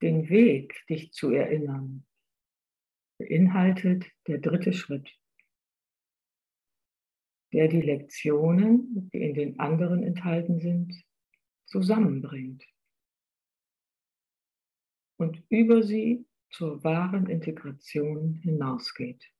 Den 0.00 0.28
Weg, 0.28 0.84
dich 0.88 1.12
zu 1.12 1.30
erinnern, 1.30 2.06
beinhaltet 3.22 4.10
der 4.26 4.38
dritte 4.38 4.72
Schritt, 4.72 5.08
der 7.52 7.68
die 7.68 7.80
Lektionen, 7.80 9.10
die 9.12 9.22
in 9.22 9.34
den 9.34 9.58
anderen 9.60 10.02
enthalten 10.02 10.58
sind, 10.58 11.04
zusammenbringt 11.66 12.64
und 15.18 15.42
über 15.48 15.82
sie 15.82 16.26
zur 16.50 16.82
wahren 16.84 17.28
Integration 17.28 18.34
hinausgeht. 18.42 19.32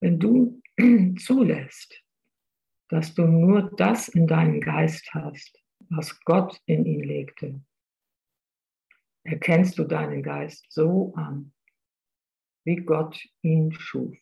Wenn 0.00 0.20
du 0.20 0.62
zulässt, 1.18 2.04
dass 2.88 3.14
du 3.14 3.26
nur 3.26 3.74
das 3.76 4.08
in 4.08 4.26
deinen 4.26 4.60
Geist 4.60 5.12
hast, 5.14 5.63
was 5.96 6.18
Gott 6.24 6.60
in 6.66 6.84
ihn 6.84 7.04
legte, 7.04 7.64
erkennst 9.24 9.78
du 9.78 9.84
deinen 9.84 10.22
Geist 10.22 10.66
so 10.70 11.14
an, 11.14 11.52
wie 12.64 12.76
Gott 12.76 13.22
ihn 13.42 13.72
schuf. 13.72 14.16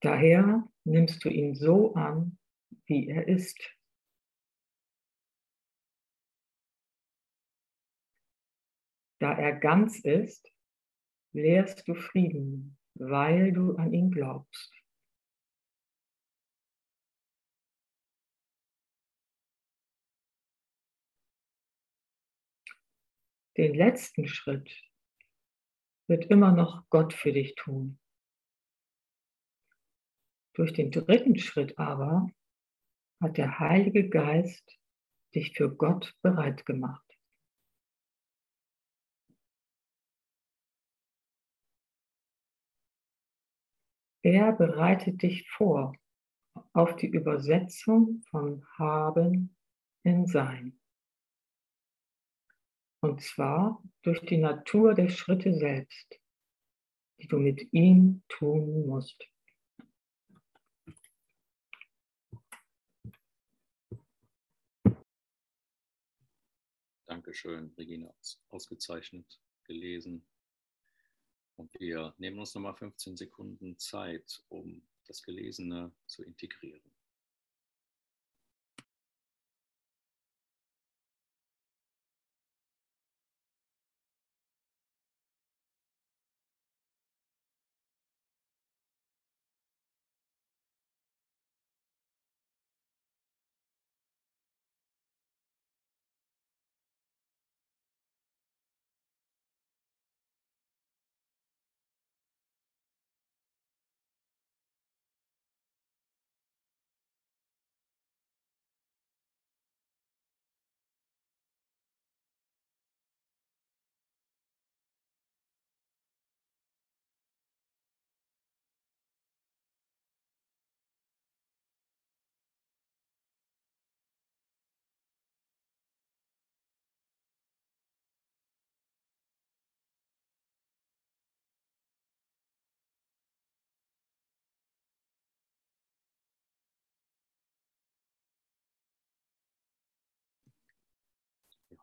Daher 0.00 0.68
nimmst 0.84 1.24
du 1.24 1.30
ihn 1.30 1.56
so 1.56 1.94
an, 1.94 2.38
wie 2.86 3.08
er 3.08 3.26
ist. 3.26 3.58
Da 9.18 9.32
er 9.32 9.58
ganz 9.58 9.98
ist, 10.00 10.52
lehrst 11.32 11.88
du 11.88 11.94
Frieden, 11.94 12.75
weil 12.98 13.52
du 13.52 13.76
an 13.76 13.92
ihn 13.92 14.10
glaubst. 14.10 14.72
Den 23.56 23.74
letzten 23.74 24.26
Schritt 24.28 24.70
wird 26.08 26.26
immer 26.26 26.52
noch 26.52 26.84
Gott 26.90 27.14
für 27.14 27.32
dich 27.32 27.54
tun. 27.54 27.98
Durch 30.54 30.72
den 30.72 30.90
dritten 30.90 31.38
Schritt 31.38 31.78
aber 31.78 32.28
hat 33.20 33.38
der 33.38 33.58
Heilige 33.58 34.08
Geist 34.08 34.78
dich 35.34 35.52
für 35.54 35.74
Gott 35.74 36.14
bereit 36.22 36.66
gemacht. 36.66 37.05
Er 44.26 44.50
bereitet 44.50 45.22
dich 45.22 45.48
vor 45.48 45.96
auf 46.72 46.96
die 46.96 47.06
Übersetzung 47.06 48.22
von 48.28 48.66
haben 48.76 49.56
in 50.02 50.26
sein. 50.26 50.80
Und 52.98 53.22
zwar 53.22 53.80
durch 54.02 54.20
die 54.22 54.38
Natur 54.38 54.94
der 54.94 55.10
Schritte 55.10 55.54
selbst, 55.54 56.20
die 57.20 57.28
du 57.28 57.38
mit 57.38 57.72
ihm 57.72 58.24
tun 58.26 58.88
musst. 58.88 59.24
Dankeschön, 67.06 67.72
Regina, 67.78 68.12
ausgezeichnet 68.48 69.40
gelesen. 69.62 70.26
Und 71.56 71.72
wir 71.80 72.14
nehmen 72.18 72.38
uns 72.38 72.54
nochmal 72.54 72.74
15 72.74 73.16
Sekunden 73.16 73.78
Zeit, 73.78 74.42
um 74.48 74.82
das 75.06 75.22
Gelesene 75.22 75.90
zu 76.06 76.22
integrieren. 76.22 76.82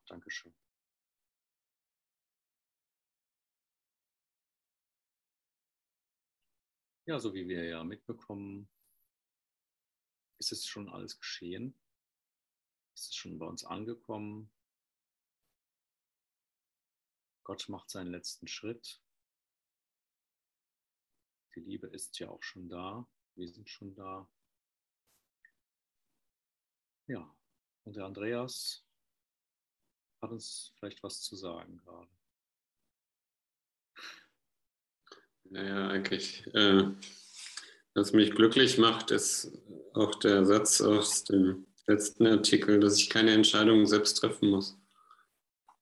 Dankeschön. 0.08 0.54
Ja, 7.06 7.20
so 7.20 7.34
wie 7.34 7.48
wir 7.48 7.66
ja 7.66 7.84
mitbekommen, 7.84 8.70
ist 10.40 10.52
es 10.54 10.66
schon 10.66 10.88
alles 10.88 11.18
geschehen. 11.18 11.78
Ist 12.96 13.10
es 13.10 13.16
schon 13.16 13.38
bei 13.40 13.46
uns 13.46 13.66
angekommen. 13.66 14.52
Gott 17.44 17.68
macht 17.68 17.90
seinen 17.90 18.12
letzten 18.12 18.48
Schritt. 18.48 19.02
Die 21.56 21.60
Liebe 21.60 21.88
ist 21.88 22.18
ja 22.20 22.30
auch 22.30 22.42
schon 22.42 22.70
da. 22.70 23.06
Wir 23.36 23.50
sind 23.50 23.70
schon 23.70 23.94
da. 23.96 24.30
Ja, 27.08 27.36
und 27.84 27.98
der 27.98 28.06
Andreas 28.06 28.86
hat 30.24 30.32
uns 30.32 30.74
vielleicht 30.80 31.04
was 31.04 31.22
zu 31.22 31.36
sagen 31.36 31.78
gerade. 31.78 32.08
Naja, 35.44 35.90
eigentlich, 35.90 36.48
äh, 36.56 36.86
was 37.94 38.14
mich 38.14 38.32
glücklich 38.32 38.78
macht, 38.78 39.12
ist 39.12 39.52
auch 39.94 40.16
der 40.16 40.46
Satz 40.46 40.82
aus 40.82 41.26
dem 41.26 41.68
letzten 41.86 42.26
Artikel, 42.26 42.80
dass 42.80 42.98
ich 42.98 43.10
keine 43.10 43.34
Entscheidungen 43.34 43.86
selbst 43.86 44.16
treffen 44.16 44.50
muss. 44.50 44.78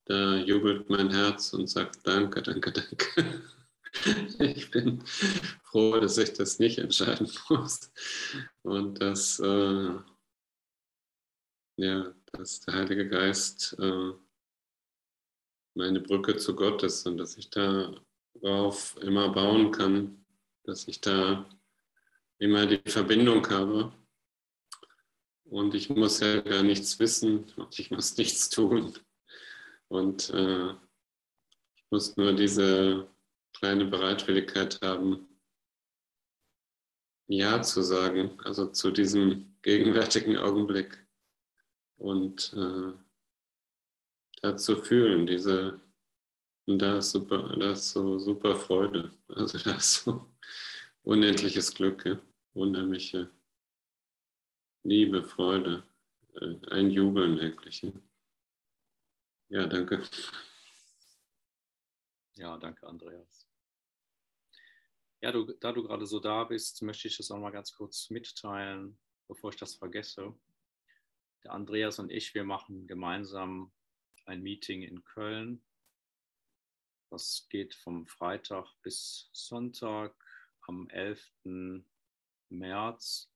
Da 0.05 0.35
jubelt 0.35 0.89
mein 0.89 1.11
Herz 1.11 1.53
und 1.53 1.67
sagt 1.67 2.05
Danke, 2.05 2.41
danke, 2.41 2.71
danke. 2.71 3.41
Ich 4.39 4.71
bin 4.71 5.03
froh, 5.63 5.99
dass 5.99 6.17
ich 6.17 6.31
das 6.31 6.59
nicht 6.59 6.77
entscheiden 6.77 7.29
muss 7.49 7.91
und 8.61 9.01
dass, 9.01 9.37
äh, 9.39 9.95
ja, 11.75 12.15
dass 12.31 12.61
der 12.61 12.73
Heilige 12.75 13.09
Geist 13.09 13.75
äh, 13.79 14.13
meine 15.73 15.99
Brücke 15.99 16.37
zu 16.37 16.55
Gott 16.55 16.83
ist 16.83 17.05
und 17.07 17.17
dass 17.17 17.37
ich 17.37 17.49
darauf 17.49 18.97
immer 19.01 19.29
bauen 19.29 19.71
kann, 19.71 20.25
dass 20.63 20.87
ich 20.87 21.01
da 21.01 21.49
immer 22.39 22.65
die 22.65 22.81
Verbindung 22.89 23.47
habe. 23.49 23.93
Und 25.45 25.75
ich 25.75 25.89
muss 25.89 26.19
ja 26.21 26.41
gar 26.41 26.63
nichts 26.63 26.99
wissen 26.99 27.51
und 27.55 27.77
ich 27.77 27.91
muss 27.91 28.17
nichts 28.17 28.49
tun. 28.49 28.93
Und 29.87 30.29
äh, 30.29 30.71
ich 31.75 31.85
muss 31.89 32.15
nur 32.15 32.33
diese 32.33 33.07
kleine 33.53 33.85
Bereitwilligkeit 33.85 34.79
haben, 34.81 35.27
Ja 37.27 37.61
zu 37.61 37.81
sagen, 37.81 38.39
also 38.43 38.67
zu 38.67 38.91
diesem 38.91 39.57
gegenwärtigen 39.61 40.37
Augenblick. 40.37 41.05
Und 41.97 42.53
äh, 42.53 42.93
zu 44.57 44.75
fühlen, 44.75 45.27
diese, 45.27 45.79
und 46.65 46.79
da 46.79 46.97
ist 46.97 47.11
super, 47.11 47.55
da 47.57 47.71
ist 47.71 47.91
so 47.91 48.17
super 48.17 48.55
Freude. 48.55 49.11
Also 49.27 49.57
da 49.59 49.75
ist 49.75 50.03
so 50.03 50.27
unendliches 51.03 51.73
Glück, 51.73 52.05
ja? 52.05 52.19
unheimliche 52.53 53.29
Liebe, 54.83 55.23
Freude, 55.23 55.83
äh, 56.35 56.55
ein 56.71 56.89
Jubeln 56.89 57.39
wirklich. 57.39 57.81
Ja, 57.83 57.91
ja 59.49 59.67
danke. 59.67 60.03
Ja, 62.33 62.57
danke, 62.57 62.87
Andreas. 62.87 63.47
Ja, 65.21 65.31
du, 65.31 65.53
da 65.59 65.71
du 65.71 65.83
gerade 65.83 66.07
so 66.07 66.19
da 66.19 66.43
bist, 66.45 66.81
möchte 66.81 67.07
ich 67.07 67.17
das 67.17 67.29
auch 67.29 67.37
mal 67.37 67.51
ganz 67.51 67.73
kurz 67.73 68.09
mitteilen, 68.09 68.97
bevor 69.27 69.51
ich 69.51 69.57
das 69.57 69.75
vergesse. 69.75 70.33
Der 71.43 71.53
Andreas 71.53 71.99
und 71.99 72.11
ich, 72.11 72.33
wir 72.33 72.43
machen 72.43 72.87
gemeinsam 72.87 73.71
ein 74.31 74.41
Meeting 74.41 74.81
in 74.81 75.03
Köln. 75.03 75.61
Das 77.09 77.47
geht 77.49 77.75
vom 77.75 78.07
Freitag 78.07 78.65
bis 78.81 79.29
Sonntag 79.33 80.15
am 80.61 80.89
11. 80.89 81.83
März. 82.49 83.29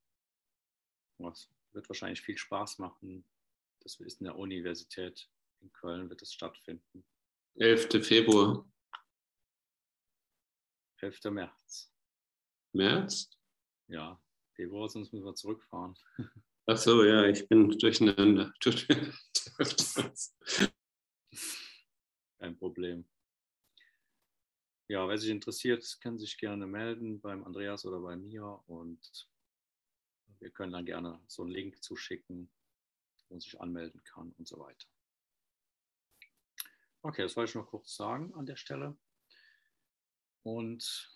Das 1.17 1.51
wird 1.73 1.89
wahrscheinlich 1.89 2.21
viel 2.21 2.37
Spaß 2.37 2.79
machen. 2.79 3.25
Das 3.81 3.99
ist 3.99 4.21
in 4.21 4.25
der 4.25 4.37
Universität 4.37 5.29
in 5.59 5.71
Köln, 5.73 6.09
wird 6.09 6.21
es 6.21 6.33
stattfinden. 6.33 7.05
11. 7.55 8.05
Februar. 8.05 8.65
11. 11.01 11.23
März. 11.25 11.93
März? 12.71 13.29
Ja, 13.87 14.21
Februar, 14.53 14.87
sonst 14.87 15.11
müssen 15.11 15.25
wir 15.25 15.35
zurückfahren. 15.35 15.95
Ach 16.67 16.77
so, 16.77 17.03
ja, 17.03 17.25
ich 17.25 17.47
bin 17.49 17.77
durcheinander. 17.77 18.53
Kein 22.39 22.57
Problem. 22.57 23.05
Ja, 24.87 25.07
wer 25.07 25.17
sich 25.17 25.29
interessiert, 25.29 25.97
kann 26.01 26.19
sich 26.19 26.37
gerne 26.37 26.67
melden 26.67 27.19
beim 27.19 27.43
Andreas 27.43 27.85
oder 27.85 27.99
bei 27.99 28.15
mir 28.15 28.61
und 28.67 29.29
wir 30.39 30.51
können 30.51 30.73
dann 30.73 30.85
gerne 30.85 31.19
so 31.27 31.41
einen 31.41 31.51
Link 31.51 31.81
zuschicken, 31.81 32.51
wo 33.27 33.35
man 33.35 33.41
sich 33.41 33.59
anmelden 33.59 34.03
kann 34.03 34.31
und 34.33 34.47
so 34.47 34.59
weiter. 34.59 34.87
Okay, 37.01 37.23
das 37.23 37.35
wollte 37.35 37.49
ich 37.49 37.55
noch 37.55 37.67
kurz 37.67 37.95
sagen 37.95 38.33
an 38.35 38.45
der 38.45 38.57
Stelle. 38.57 38.97
Und 40.43 41.15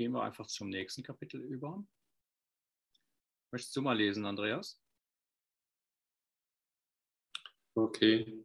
gehen 0.00 0.12
wir 0.12 0.22
einfach 0.22 0.46
zum 0.46 0.70
nächsten 0.70 1.02
Kapitel 1.02 1.42
über. 1.42 1.84
Möchtest 3.50 3.76
du 3.76 3.82
mal 3.82 3.96
lesen, 3.98 4.24
Andreas? 4.24 4.80
Okay. 7.80 8.44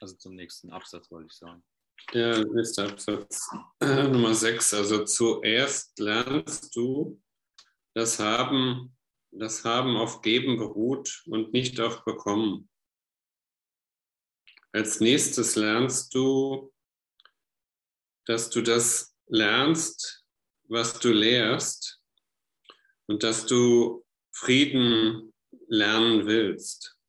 Also 0.00 0.16
zum 0.16 0.34
nächsten 0.34 0.70
Absatz 0.70 1.10
wollte 1.10 1.26
ich 1.26 1.36
sagen. 1.36 1.62
Ja, 2.12 2.42
nächster 2.44 2.88
Absatz 2.88 3.50
Nummer 3.80 4.34
6. 4.34 4.74
Also 4.74 5.04
zuerst 5.04 5.98
lernst 5.98 6.74
du, 6.74 7.20
das 7.94 8.18
Haben, 8.18 8.96
das 9.32 9.64
Haben 9.64 9.96
auf 9.96 10.22
Geben 10.22 10.56
beruht 10.56 11.22
und 11.26 11.52
nicht 11.52 11.80
auf 11.80 12.04
Bekommen. 12.04 12.70
Als 14.72 15.00
nächstes 15.00 15.56
lernst 15.56 16.14
du, 16.14 16.72
dass 18.26 18.50
du 18.50 18.62
das 18.62 19.16
lernst, 19.26 20.24
was 20.68 21.00
du 21.00 21.12
lehrst 21.12 22.00
und 23.06 23.24
dass 23.24 23.46
du 23.46 24.06
Frieden 24.32 25.34
lernen 25.66 26.26
willst. 26.26 26.99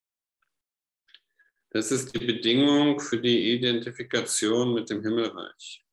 Das 1.73 1.89
ist 1.89 2.13
die 2.13 2.25
Bedingung 2.25 2.99
für 2.99 3.19
die 3.19 3.53
Identifikation 3.53 4.73
mit 4.73 4.89
dem 4.89 5.01
Himmelreich. 5.01 5.85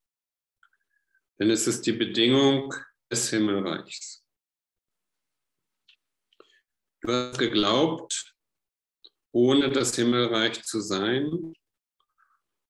Denn 1.39 1.51
es 1.51 1.69
ist 1.69 1.87
die 1.87 1.93
Bedingung 1.93 2.75
des 3.11 3.31
Himmelreichs. 3.31 4.25
Du 7.01 7.13
hast 7.13 7.39
geglaubt, 7.39 8.35
ohne 9.31 9.71
das 9.71 9.95
Himmelreich 9.95 10.65
zu 10.65 10.81
sein 10.81 11.55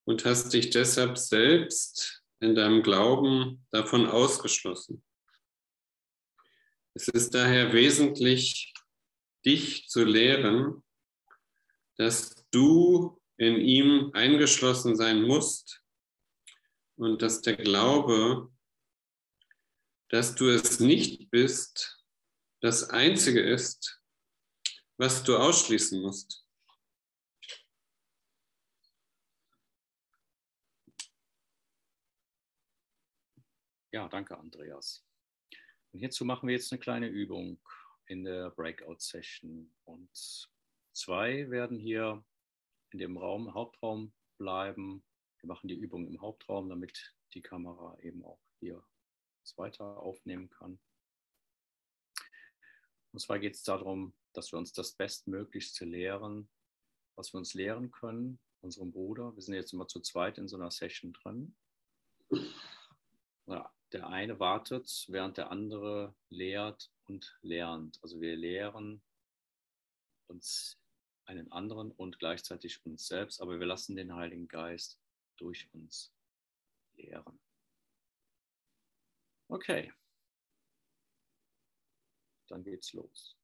und 0.04 0.24
hast 0.26 0.52
dich 0.52 0.68
deshalb 0.68 1.16
selbst 1.16 2.22
in 2.40 2.54
deinem 2.54 2.82
Glauben 2.82 3.66
davon 3.70 4.06
ausgeschlossen. 4.06 5.02
Es 6.92 7.08
ist 7.08 7.32
daher 7.32 7.72
wesentlich, 7.72 8.74
dich 9.46 9.88
zu 9.88 10.04
lehren, 10.04 10.82
dass 11.98 12.48
du 12.50 13.20
in 13.37 13.56
ihm 13.56 14.11
eingeschlossen 14.14 14.96
sein 14.96 15.22
musst 15.22 15.82
und 16.96 17.22
dass 17.22 17.42
der 17.42 17.56
Glaube, 17.56 18.52
dass 20.08 20.34
du 20.34 20.48
es 20.48 20.80
nicht 20.80 21.30
bist, 21.30 22.04
das 22.61 22.90
Einzige 22.90 23.40
ist, 23.40 24.00
was 24.96 25.22
du 25.22 25.37
ausschließen 25.37 26.00
musst. 26.00 26.44
Ja, 33.92 34.08
danke, 34.08 34.37
Andreas. 34.37 35.04
Und 35.92 36.00
hierzu 36.00 36.24
machen 36.24 36.48
wir 36.48 36.54
jetzt 36.54 36.72
eine 36.72 36.78
kleine 36.78 37.08
Übung 37.08 37.61
in 38.06 38.24
der 38.24 38.50
Breakout-Session. 38.50 39.74
Und 39.84 40.48
zwei 40.98 41.48
werden 41.50 41.78
hier 41.78 42.24
in 42.90 42.98
dem 42.98 43.16
Raum, 43.16 43.54
Hauptraum 43.54 44.12
bleiben. 44.37 45.04
Wir 45.40 45.48
machen 45.48 45.68
die 45.68 45.76
Übung 45.76 46.06
im 46.06 46.20
Hauptraum, 46.20 46.68
damit 46.68 47.14
die 47.34 47.42
Kamera 47.42 47.96
eben 48.00 48.24
auch 48.24 48.40
hier 48.58 48.84
weiter 49.56 49.98
aufnehmen 50.02 50.50
kann. 50.50 50.78
Und 53.12 53.20
zwar 53.20 53.38
geht 53.38 53.54
es 53.54 53.62
darum, 53.62 54.14
dass 54.34 54.52
wir 54.52 54.58
uns 54.58 54.72
das 54.72 54.92
Bestmöglichste 54.92 55.84
lehren, 55.84 56.50
was 57.14 57.32
wir 57.32 57.38
uns 57.38 57.54
lehren 57.54 57.90
können, 57.90 58.38
unserem 58.61 58.92
Bruder. 58.92 59.34
Wir 59.34 59.42
sind 59.42 59.54
jetzt 59.54 59.72
immer 59.72 59.88
zu 59.88 60.00
zweit 60.00 60.37
in 60.37 60.48
so 60.48 60.56
einer 60.56 60.70
Session 60.70 61.12
drin. 61.14 61.56
Ja, 63.46 63.72
der 63.92 64.08
eine 64.08 64.38
wartet, 64.38 65.06
während 65.08 65.38
der 65.38 65.50
andere 65.50 66.14
lehrt 66.28 66.92
und 67.06 67.38
lernt. 67.40 67.98
Also 68.02 68.20
wir 68.20 68.37
lehren 68.37 69.00
uns 70.26 70.78
einen 71.28 71.52
anderen 71.52 71.92
und 71.92 72.18
gleichzeitig 72.18 72.84
uns 72.86 73.06
selbst, 73.06 73.40
aber 73.40 73.60
wir 73.60 73.66
lassen 73.66 73.96
den 73.96 74.14
Heiligen 74.14 74.48
Geist 74.48 74.98
durch 75.36 75.68
uns 75.72 76.12
lehren. 76.96 77.38
Okay, 79.50 79.92
dann 82.48 82.64
geht's 82.64 82.92
los. 82.94 83.38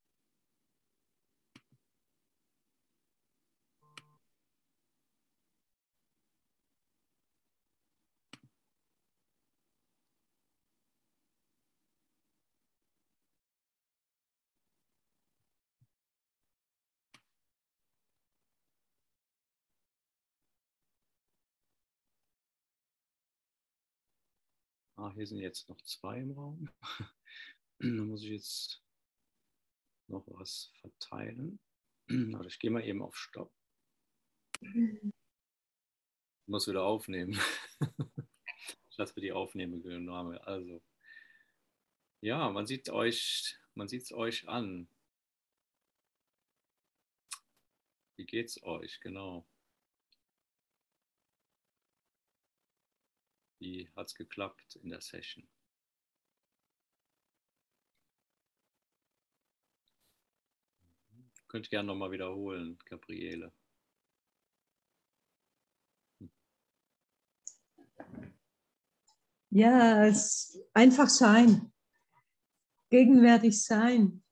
Ah, 25.05 25.13
hier 25.13 25.27
sind 25.27 25.41
jetzt 25.41 25.69
noch 25.69 25.83
zwei 25.83 26.19
im 26.19 26.31
Raum. 26.31 26.71
da 27.79 27.87
muss 28.05 28.23
ich 28.23 28.31
jetzt 28.31 28.83
noch 30.09 30.25
was 30.29 30.73
verteilen. 30.81 31.61
Also 32.35 32.47
ich 32.47 32.59
gehe 32.59 32.71
mal 32.71 32.85
eben 32.85 33.03
auf 33.03 33.15
Stopp. 33.15 33.53
Ich 34.63 35.13
muss 36.47 36.67
wieder 36.69 36.85
aufnehmen. 36.85 37.39
ich 38.91 38.97
lasse 38.97 39.13
mir 39.17 39.23
die 39.23 39.33
Aufnahme. 39.33 40.47
Also, 40.47 40.83
ja, 42.23 42.49
man 42.51 42.67
sieht 42.67 42.89
euch, 42.89 43.59
man 43.75 43.89
sieht 43.89 44.05
es 44.05 44.13
euch 44.13 44.49
an. 44.49 44.89
Wie 48.17 48.25
geht's 48.25 48.63
euch? 48.63 49.01
Genau. 49.01 49.47
Wie 53.59 53.89
hat 53.97 54.09
es 54.09 54.15
geklappt 54.15 54.77
in 54.77 54.91
der 54.91 55.01
Session? 55.01 55.49
Könnt 61.49 61.71
gerne 61.71 61.87
nochmal 61.87 62.11
wiederholen, 62.11 62.79
Gabriele. 62.85 63.53
Ja, 69.51 70.05
es 70.05 70.61
einfach 70.73 71.09
sein, 71.09 71.73
gegenwärtig 72.91 73.63
sein. 73.63 74.25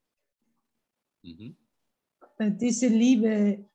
Mhm. 1.23 1.57
Diese 2.41 2.89
Liebe 2.89 3.71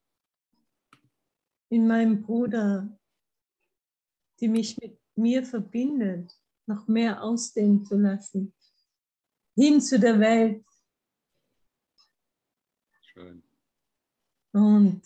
in 1.69 1.87
meinem 1.87 2.21
Bruder, 2.21 2.99
die 4.41 4.49
mich 4.49 4.77
mit 4.77 4.96
mir 5.17 5.43
verbindet, 5.45 6.31
noch 6.65 6.87
mehr 6.87 7.23
ausdehnen 7.23 7.85
zu 7.85 7.97
lassen. 7.97 8.53
Hin 9.55 9.81
zu 9.81 9.99
der 9.99 10.19
Welt. 10.19 10.65
Schön. 13.01 13.43
Und 14.51 15.03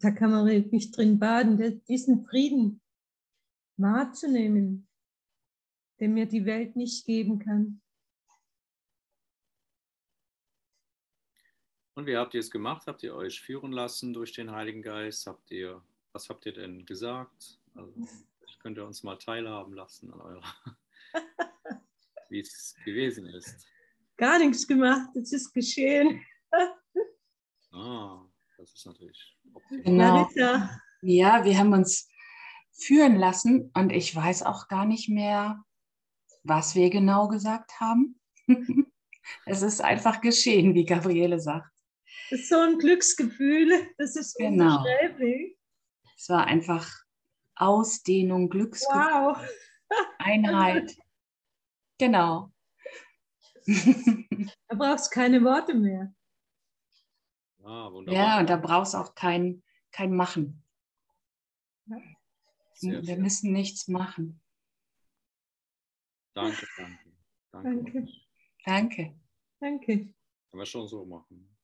da 0.00 0.10
kann 0.10 0.30
man 0.30 0.46
wirklich 0.46 0.90
drin 0.90 1.18
baden, 1.18 1.82
diesen 1.86 2.26
Frieden 2.26 2.80
wahrzunehmen, 3.76 4.88
den 6.00 6.14
mir 6.14 6.26
die 6.26 6.44
Welt 6.44 6.76
nicht 6.76 7.06
geben 7.06 7.38
kann. 7.38 7.80
Und 11.94 12.06
wie 12.06 12.16
habt 12.16 12.34
ihr 12.34 12.40
es 12.40 12.50
gemacht? 12.50 12.86
Habt 12.86 13.02
ihr 13.02 13.14
euch 13.14 13.40
führen 13.40 13.72
lassen 13.72 14.12
durch 14.12 14.32
den 14.32 14.50
Heiligen 14.50 14.82
Geist? 14.82 15.26
Habt 15.26 15.50
ihr, 15.50 15.82
was 16.16 16.30
habt 16.30 16.46
ihr 16.46 16.54
denn 16.54 16.86
gesagt? 16.86 17.60
Also, 17.74 17.92
könnt 18.60 18.78
ihr 18.78 18.86
uns 18.86 19.02
mal 19.02 19.18
teilhaben 19.18 19.74
lassen 19.74 20.10
an 20.14 20.22
eurer, 20.22 20.56
wie 22.30 22.40
es 22.40 22.74
gewesen 22.86 23.26
ist. 23.26 23.66
Gar 24.16 24.38
nichts 24.38 24.66
gemacht, 24.66 25.14
es 25.14 25.34
ist 25.34 25.52
geschehen. 25.52 26.24
ah, 27.70 28.24
das 28.56 28.72
ist 28.72 28.86
natürlich 28.86 29.36
optimal. 29.52 30.26
Genau. 30.34 30.68
Ja, 31.02 31.44
wir 31.44 31.58
haben 31.58 31.74
uns 31.74 32.08
führen 32.72 33.16
lassen 33.16 33.70
und 33.74 33.92
ich 33.92 34.16
weiß 34.16 34.42
auch 34.44 34.68
gar 34.68 34.86
nicht 34.86 35.10
mehr, 35.10 35.62
was 36.44 36.74
wir 36.74 36.88
genau 36.88 37.28
gesagt 37.28 37.78
haben. 37.78 38.18
es 39.44 39.60
ist 39.60 39.82
einfach 39.82 40.22
geschehen, 40.22 40.74
wie 40.74 40.86
Gabriele 40.86 41.38
sagt. 41.40 41.70
Das 42.30 42.40
ist 42.40 42.48
so 42.48 42.58
ein 42.58 42.78
Glücksgefühl, 42.78 43.70
das 43.98 44.16
ist 44.16 44.34
genau. 44.38 44.78
unbeschreiblich. 44.78 45.55
Es 46.16 46.28
war 46.28 46.46
einfach 46.46 46.88
Ausdehnung, 47.54 48.48
Glücksgefühl, 48.48 49.00
wow. 49.00 49.48
Einheit. 50.18 50.96
Genau. 51.98 52.52
Da 53.66 54.76
brauchst 54.76 55.06
du 55.06 55.14
keine 55.14 55.42
Worte 55.42 55.74
mehr. 55.74 56.14
Ah, 57.64 57.90
ja, 58.06 58.38
und 58.38 58.48
da 58.48 58.56
brauchst 58.56 58.94
du 58.94 58.98
auch 58.98 59.14
kein, 59.14 59.62
kein 59.90 60.14
Machen. 60.14 60.62
Ja. 61.86 61.96
Wir 62.80 63.04
schön. 63.04 63.22
müssen 63.22 63.52
nichts 63.52 63.88
machen. 63.88 64.40
Danke, 66.34 66.66
danke. 66.76 67.12
Danke. 67.50 68.08
Danke. 68.64 69.20
Danke. 69.58 70.14
Kann 70.50 70.58
man 70.58 70.66
schon 70.66 70.86
so 70.86 71.04
machen. 71.04 71.56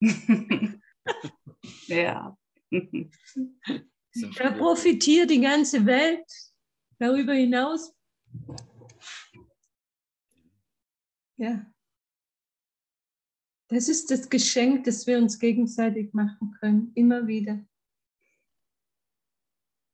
ja. 1.88 2.38
Da 4.36 4.50
profitiert 4.52 5.30
die 5.30 5.40
ganze 5.40 5.86
Welt 5.86 6.26
darüber 6.98 7.32
hinaus. 7.32 7.94
Ja. 11.36 11.64
Das 13.68 13.88
ist 13.88 14.10
das 14.10 14.28
Geschenk, 14.28 14.84
das 14.84 15.06
wir 15.06 15.16
uns 15.16 15.38
gegenseitig 15.38 16.12
machen 16.12 16.56
können, 16.58 16.92
immer 16.96 17.26
wieder. 17.26 17.64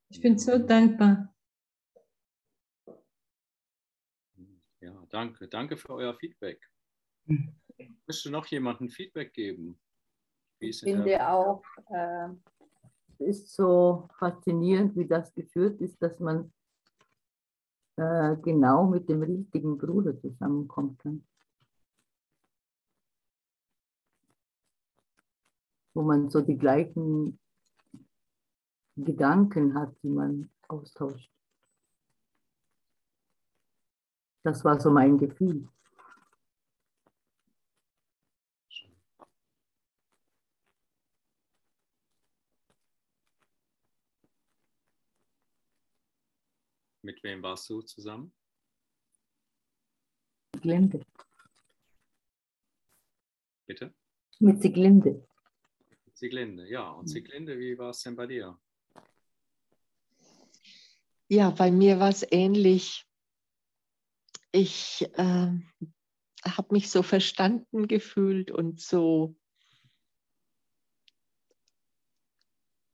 Ich 0.09 0.21
bin 0.21 0.39
so 0.39 0.59
dankbar. 0.59 1.35
Ja, 4.81 5.07
danke. 5.11 5.47
Danke 5.49 5.77
für 5.77 5.91
euer 5.91 6.15
Feedback. 6.15 6.67
Möchte 8.07 8.31
noch 8.31 8.47
jemanden 8.47 8.89
Feedback 8.89 9.33
geben? 9.35 9.79
ich 10.59 10.81
finde 10.81 11.29
auch, 11.29 11.63
äh, 11.91 12.29
ist 13.21 13.53
so 13.53 14.09
faszinierend, 14.19 14.97
wie 14.97 15.07
das 15.07 15.35
geführt 15.35 15.81
ist, 15.81 16.01
dass 16.03 16.19
man 16.21 16.53
äh, 17.97 18.37
genau 18.37 18.87
mit 18.87 19.09
dem 19.09 19.23
richtigen 19.23 19.79
Bruder 19.79 20.19
zusammenkommt. 20.21 21.03
Wo 25.95 26.03
man 26.03 26.29
so 26.29 26.43
die 26.43 26.59
gleichen 26.59 27.39
Gedanken 28.97 29.75
hat, 29.75 29.95
die 30.03 30.09
man 30.09 30.51
austauscht. 30.69 31.31
Das 34.43 34.65
war 34.65 34.81
so 34.81 34.91
mein 34.91 35.19
Gefühl. 35.19 35.69
Mit 47.07 47.23
wem 47.23 47.41
warst 47.41 47.71
du 47.71 47.83
zusammen? 47.83 48.35
Siglinde. 50.57 51.07
Bitte? 53.65 53.95
Mit 54.41 54.61
Siglinde. 54.61 55.25
Siglinde, 56.15 56.69
ja. 56.69 56.91
Und 56.91 57.07
Siglinde, 57.07 57.61
wie 57.61 57.79
war 57.79 57.91
es 57.91 58.03
denn 58.03 58.17
bei 58.17 58.27
dir? 58.27 58.59
Ja, 61.29 61.51
bei 61.51 61.71
mir 61.71 62.01
war 62.01 62.09
es 62.09 62.27
ähnlich. 62.29 63.07
Ich 64.51 65.09
äh, 65.13 65.53
habe 66.43 66.69
mich 66.71 66.91
so 66.91 67.05
verstanden 67.05 67.87
gefühlt 67.87 68.51
und 68.51 68.81
so, 68.81 69.37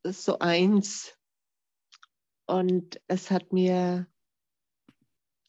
so 0.05 0.39
eins 0.39 1.17
und 2.47 3.01
es 3.09 3.31
hat 3.31 3.53
mir 3.53 4.07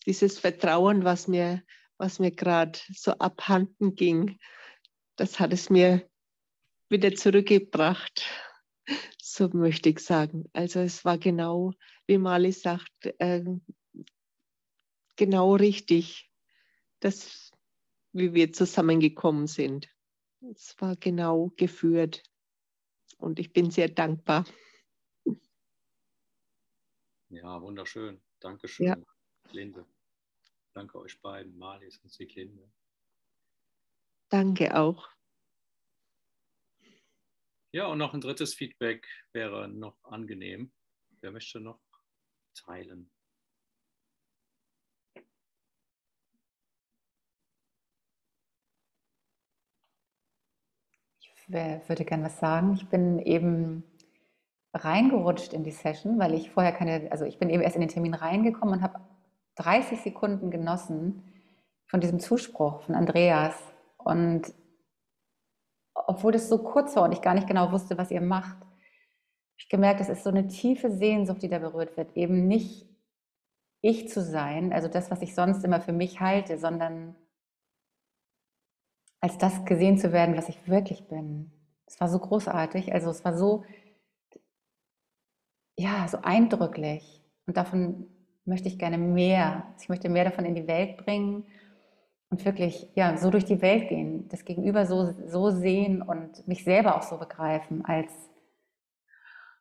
dieses 0.05 0.39
Vertrauen, 0.39 1.03
was 1.03 1.27
mir, 1.27 1.63
was 1.97 2.19
mir 2.19 2.31
gerade 2.31 2.79
so 2.93 3.11
abhanden 3.13 3.95
ging, 3.95 4.39
das 5.15 5.39
hat 5.39 5.53
es 5.53 5.69
mir 5.69 6.09
wieder 6.89 7.13
zurückgebracht. 7.13 8.25
So 9.21 9.49
möchte 9.49 9.89
ich 9.89 9.99
sagen. 9.99 10.49
Also 10.53 10.79
es 10.79 11.05
war 11.05 11.17
genau, 11.17 11.73
wie 12.05 12.17
Mali 12.17 12.51
sagt, 12.51 12.91
äh, 13.19 13.43
genau 15.15 15.55
richtig, 15.55 16.29
dass, 16.99 17.51
wie 18.11 18.33
wir 18.33 18.53
zusammengekommen 18.53 19.47
sind. 19.47 19.87
Es 20.51 20.75
war 20.79 20.95
genau 20.97 21.51
geführt 21.55 22.21
und 23.17 23.39
ich 23.39 23.53
bin 23.53 23.71
sehr 23.71 23.89
dankbar. 23.89 24.45
Ja, 27.34 27.59
wunderschön. 27.61 28.21
Dankeschön, 28.39 28.86
ja. 28.86 28.97
Linde. 29.51 29.88
Danke 30.73 30.99
euch 30.99 31.19
beiden, 31.19 31.57
Marlies 31.57 31.97
und 31.97 32.11
Sieglinde. 32.11 32.71
Danke 34.29 34.75
auch. 34.77 35.09
Ja, 37.71 37.88
und 37.88 37.97
noch 37.97 38.13
ein 38.13 38.21
drittes 38.21 38.53
Feedback 38.53 39.07
wäre 39.31 39.67
noch 39.67 40.03
angenehm. 40.03 40.71
Wer 41.21 41.31
möchte 41.31 41.59
noch 41.59 41.81
teilen? 42.53 43.09
Ich 51.29 51.49
würde 51.49 52.05
gerne 52.05 52.25
was 52.25 52.39
sagen. 52.39 52.75
Ich 52.75 52.88
bin 52.89 53.17
eben 53.19 53.84
reingerutscht 54.74 55.53
in 55.53 55.63
die 55.63 55.71
Session, 55.71 56.19
weil 56.19 56.34
ich 56.34 56.51
vorher 56.51 56.71
keine, 56.71 57.11
also 57.11 57.26
ich 57.26 57.38
bin 57.38 57.49
eben 57.49 57.61
erst 57.61 57.76
in 57.76 57.82
den 57.82 57.89
Termin 57.89 58.13
reingekommen 58.13 58.76
und 58.76 58.82
habe 58.82 58.99
30 59.55 60.01
Sekunden 60.01 60.49
genossen 60.49 61.24
von 61.88 62.01
diesem 62.01 62.19
Zuspruch 62.19 62.82
von 62.82 62.95
Andreas. 62.95 63.55
Und 63.97 64.51
obwohl 65.93 66.32
das 66.32 66.49
so 66.49 66.57
kurz 66.57 66.95
war 66.95 67.03
und 67.03 67.11
ich 67.11 67.21
gar 67.21 67.36
nicht 67.36 67.47
genau 67.47 67.71
wusste, 67.71 67.97
was 67.97 68.09
ihr 68.09 68.21
macht, 68.21 68.57
habe 68.57 69.59
ich 69.59 69.69
gemerkt, 69.69 70.01
es 70.01 70.09
ist 70.09 70.24
so 70.24 70.32
eine 70.32 70.47
tiefe 70.47 70.89
Sehnsucht, 70.91 71.43
die 71.43 71.49
da 71.49 71.59
berührt 71.59 71.95
wird, 71.95 72.17
eben 72.17 72.47
nicht 72.47 72.88
ich 73.82 74.09
zu 74.09 74.24
sein, 74.24 74.74
also 74.74 74.88
das, 74.88 75.11
was 75.11 75.21
ich 75.21 75.36
sonst 75.36 75.63
immer 75.63 75.82
für 75.82 75.91
mich 75.91 76.19
halte, 76.19 76.57
sondern 76.57 77.15
als 79.19 79.38
das 79.38 79.65
gesehen 79.65 79.97
zu 79.97 80.11
werden, 80.11 80.36
was 80.36 80.49
ich 80.49 80.67
wirklich 80.67 81.07
bin. 81.07 81.51
Es 81.86 81.99
war 81.99 82.09
so 82.09 82.17
großartig, 82.17 82.93
also 82.93 83.09
es 83.09 83.24
war 83.24 83.38
so 83.38 83.63
ja, 85.78 86.07
so 86.07 86.19
eindrücklich. 86.21 87.24
Und 87.45 87.57
davon 87.57 88.07
möchte 88.45 88.67
ich 88.67 88.80
gerne 88.80 88.97
mehr. 88.97 89.74
Ich 89.80 89.89
möchte 89.89 90.09
mehr 90.09 90.26
davon 90.26 90.45
in 90.45 90.55
die 90.55 90.67
Welt 90.67 90.97
bringen 90.97 91.45
und 92.30 92.45
wirklich 92.45 92.89
ja, 92.95 93.17
so 93.17 93.30
durch 93.30 93.45
die 93.45 93.61
Welt 93.61 93.89
gehen, 93.89 94.28
das 94.30 94.43
Gegenüber 94.45 94.86
so, 94.86 95.11
so 95.28 95.51
sehen 95.51 96.01
und 96.01 96.47
mich 96.47 96.63
selber 96.63 96.97
auch 96.97 97.03
so 97.03 97.17
begreifen 97.17 97.86
als, 97.86 98.11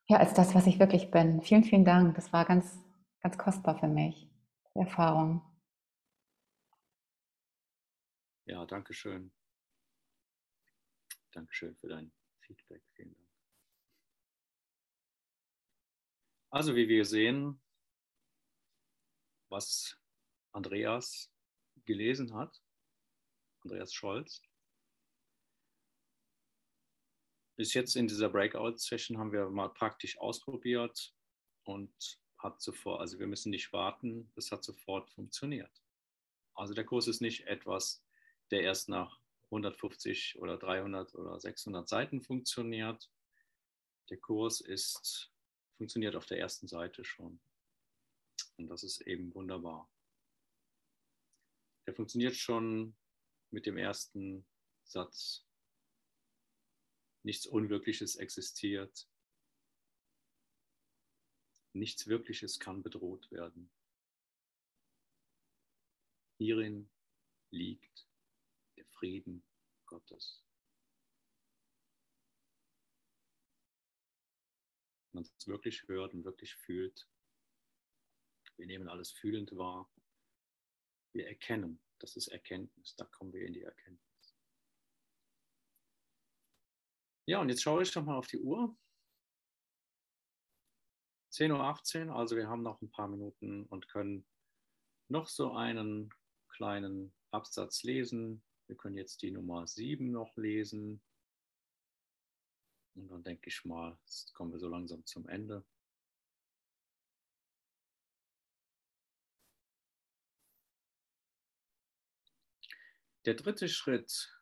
ja, 0.08 0.18
als 0.18 0.34
das, 0.34 0.54
was 0.54 0.66
ich 0.66 0.78
wirklich 0.78 1.10
bin. 1.10 1.42
Vielen, 1.42 1.64
vielen 1.64 1.84
Dank. 1.84 2.14
Das 2.14 2.32
war 2.32 2.44
ganz, 2.44 2.78
ganz 3.20 3.36
kostbar 3.36 3.78
für 3.78 3.88
mich, 3.88 4.30
die 4.74 4.80
Erfahrung. 4.80 5.42
Ja, 8.46 8.64
danke 8.66 8.94
schön. 8.94 9.32
Dankeschön 11.32 11.76
für 11.76 11.88
dein 11.88 12.12
Feedback. 12.40 12.82
Vielen 12.94 13.14
Dank. 13.14 13.21
Also 16.52 16.76
wie 16.76 16.86
wir 16.86 17.06
sehen, 17.06 17.58
was 19.48 19.96
Andreas 20.52 21.32
gelesen 21.86 22.34
hat, 22.34 22.62
Andreas 23.62 23.94
Scholz, 23.94 24.42
bis 27.56 27.72
jetzt 27.72 27.96
in 27.96 28.06
dieser 28.06 28.28
Breakout-Session 28.28 29.16
haben 29.16 29.32
wir 29.32 29.48
mal 29.48 29.70
praktisch 29.70 30.18
ausprobiert 30.18 31.14
und 31.64 32.20
hat 32.36 32.60
sofort, 32.60 33.00
also 33.00 33.18
wir 33.18 33.26
müssen 33.26 33.48
nicht 33.48 33.72
warten, 33.72 34.30
das 34.34 34.52
hat 34.52 34.62
sofort 34.62 35.10
funktioniert. 35.10 35.82
Also 36.52 36.74
der 36.74 36.84
Kurs 36.84 37.08
ist 37.08 37.22
nicht 37.22 37.46
etwas, 37.46 38.04
der 38.50 38.60
erst 38.60 38.90
nach 38.90 39.18
150 39.44 40.38
oder 40.38 40.58
300 40.58 41.14
oder 41.14 41.40
600 41.40 41.88
Seiten 41.88 42.20
funktioniert. 42.20 43.10
Der 44.10 44.18
Kurs 44.18 44.60
ist, 44.60 45.31
funktioniert 45.82 46.14
auf 46.14 46.26
der 46.26 46.38
ersten 46.38 46.68
Seite 46.68 47.04
schon. 47.04 47.40
Und 48.56 48.68
das 48.68 48.84
ist 48.84 49.00
eben 49.00 49.34
wunderbar. 49.34 49.90
Der 51.86 51.94
funktioniert 51.94 52.36
schon 52.36 52.96
mit 53.50 53.66
dem 53.66 53.76
ersten 53.76 54.46
Satz. 54.84 55.44
Nichts 57.24 57.46
Unwirkliches 57.46 58.14
existiert. 58.14 59.08
Nichts 61.72 62.06
Wirkliches 62.06 62.60
kann 62.60 62.84
bedroht 62.84 63.28
werden. 63.32 63.68
Hierin 66.38 66.88
liegt 67.50 68.06
der 68.76 68.86
Frieden 68.86 69.42
Gottes. 69.86 70.44
Es 75.42 75.48
wirklich 75.48 75.86
hört 75.88 76.14
und 76.14 76.24
wirklich 76.24 76.54
fühlt, 76.54 77.08
wir 78.56 78.66
nehmen 78.66 78.88
alles 78.88 79.10
fühlend 79.12 79.56
wahr, 79.56 79.90
wir 81.14 81.26
erkennen, 81.26 81.82
das 81.98 82.16
ist 82.16 82.28
Erkenntnis, 82.28 82.94
da 82.96 83.04
kommen 83.06 83.32
wir 83.32 83.46
in 83.46 83.52
die 83.52 83.62
Erkenntnis. 83.62 84.36
Ja, 87.26 87.40
und 87.40 87.48
jetzt 87.48 87.62
schaue 87.62 87.82
ich 87.82 87.92
doch 87.92 88.04
mal 88.04 88.16
auf 88.16 88.26
die 88.26 88.38
Uhr. 88.38 88.76
10.18 91.32 92.08
Uhr, 92.08 92.16
also 92.16 92.36
wir 92.36 92.48
haben 92.48 92.62
noch 92.62 92.80
ein 92.82 92.90
paar 92.90 93.08
Minuten 93.08 93.64
und 93.66 93.88
können 93.88 94.26
noch 95.08 95.28
so 95.28 95.52
einen 95.52 96.12
kleinen 96.48 97.14
Absatz 97.30 97.82
lesen. 97.84 98.44
Wir 98.66 98.76
können 98.76 98.96
jetzt 98.96 99.22
die 99.22 99.30
Nummer 99.30 99.66
7 99.66 100.10
noch 100.10 100.36
lesen. 100.36 101.02
Und 102.94 103.08
dann 103.08 103.24
denke 103.24 103.48
ich 103.48 103.64
mal, 103.64 103.98
jetzt 104.04 104.34
kommen 104.34 104.52
wir 104.52 104.58
so 104.58 104.68
langsam 104.68 105.04
zum 105.06 105.28
Ende. 105.28 105.64
Der 113.24 113.34
dritte 113.34 113.68
Schritt 113.68 114.36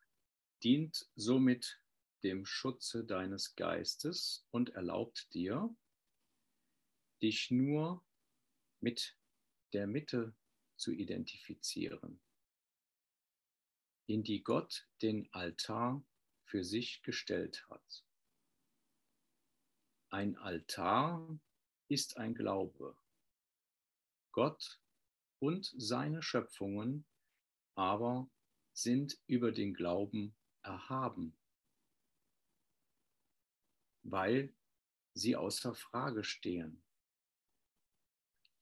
dient 0.63 1.11
somit 1.15 1.83
dem 2.23 2.47
Schutze 2.47 3.05
deines 3.05 3.55
Geistes 3.55 4.47
und 4.51 4.71
erlaubt 4.71 5.33
dir, 5.35 5.75
dich 7.23 7.51
nur 7.51 8.03
mit 8.81 9.19
der 9.75 9.87
Mitte 9.87 10.35
zu 10.77 10.93
identifizieren, 10.93 12.21
in 14.07 14.23
die 14.23 14.43
Gott 14.43 14.89
den 15.03 15.31
Altar 15.33 16.03
für 16.45 16.65
sich 16.65 17.03
gestellt 17.03 17.69
hat. 17.69 18.05
Ein 20.13 20.37
Altar 20.39 21.39
ist 21.87 22.17
ein 22.17 22.35
Glaube. 22.35 22.97
Gott 24.33 24.81
und 25.39 25.73
seine 25.79 26.21
Schöpfungen 26.21 27.07
aber 27.77 28.29
sind 28.73 29.21
über 29.29 29.53
den 29.53 29.73
Glauben 29.73 30.35
erhaben, 30.63 31.39
weil 34.03 34.53
sie 35.15 35.37
außer 35.37 35.77
Frage 35.77 36.25
stehen. 36.25 36.83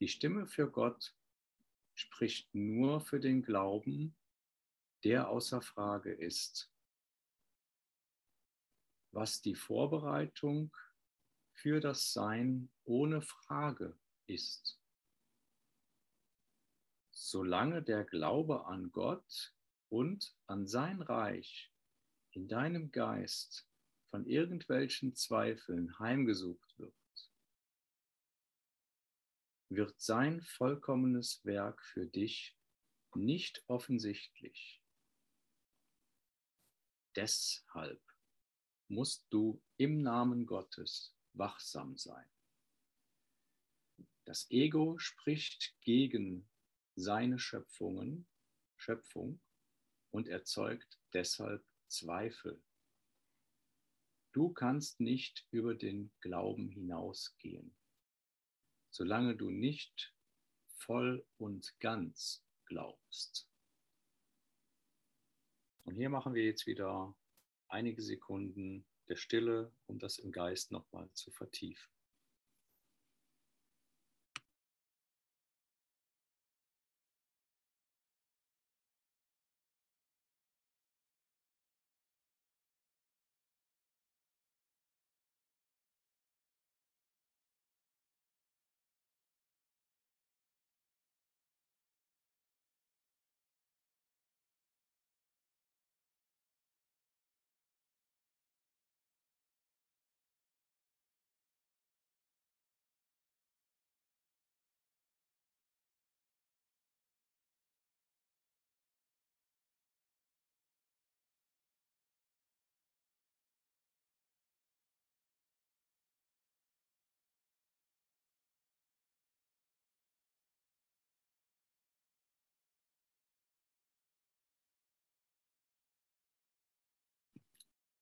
Die 0.00 0.08
Stimme 0.08 0.46
für 0.46 0.70
Gott 0.70 1.16
spricht 1.94 2.54
nur 2.54 3.00
für 3.00 3.20
den 3.20 3.42
Glauben, 3.42 4.14
der 5.02 5.30
außer 5.30 5.62
Frage 5.62 6.12
ist, 6.12 6.70
was 9.12 9.40
die 9.40 9.54
Vorbereitung 9.54 10.76
für 11.62 11.80
das 11.80 12.12
Sein 12.12 12.70
ohne 12.84 13.20
Frage 13.20 13.98
ist. 14.26 14.80
Solange 17.10 17.82
der 17.82 18.04
Glaube 18.04 18.66
an 18.66 18.92
Gott 18.92 19.54
und 19.88 20.36
an 20.46 20.68
sein 20.68 21.02
Reich 21.02 21.72
in 22.30 22.46
deinem 22.46 22.92
Geist 22.92 23.68
von 24.10 24.24
irgendwelchen 24.26 25.16
Zweifeln 25.16 25.98
heimgesucht 25.98 26.78
wird, 26.78 26.94
wird 29.68 30.00
sein 30.00 30.40
vollkommenes 30.42 31.44
Werk 31.44 31.82
für 31.82 32.06
dich 32.06 32.56
nicht 33.14 33.64
offensichtlich. 33.66 34.80
Deshalb 37.16 38.00
musst 38.86 39.26
du 39.30 39.60
im 39.76 40.02
Namen 40.02 40.46
Gottes 40.46 41.17
wachsam 41.38 41.96
sein. 41.96 42.28
Das 44.24 44.50
Ego 44.50 44.98
spricht 44.98 45.74
gegen 45.80 46.48
seine 46.96 47.38
Schöpfungen, 47.38 48.26
Schöpfung 48.76 49.40
und 50.10 50.28
erzeugt 50.28 50.98
deshalb 51.14 51.64
Zweifel. 51.86 52.62
Du 54.32 54.52
kannst 54.52 55.00
nicht 55.00 55.46
über 55.50 55.74
den 55.74 56.12
Glauben 56.20 56.68
hinausgehen 56.68 57.74
solange 58.90 59.36
du 59.36 59.50
nicht 59.50 60.14
voll 60.78 61.24
und 61.36 61.74
ganz 61.80 62.44
glaubst. 62.64 63.48
Und 65.84 65.94
hier 65.94 66.10
machen 66.10 66.34
wir 66.34 66.44
jetzt 66.44 66.66
wieder 66.66 67.14
einige 67.68 68.02
Sekunden 68.02 68.84
der 69.08 69.16
Stille, 69.16 69.72
um 69.86 69.98
das 69.98 70.18
im 70.18 70.32
Geist 70.32 70.70
nochmal 70.70 71.10
zu 71.12 71.30
vertiefen. 71.30 71.97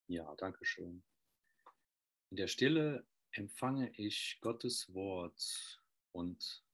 Ja, 0.09 0.33
danke 0.37 0.65
schön. 0.65 1.03
In 2.31 2.37
der 2.37 2.47
Stille 2.47 3.05
empfange 3.33 3.91
ich 3.97 4.39
Gottes 4.41 4.95
Wort 4.95 5.83
und 6.13 6.65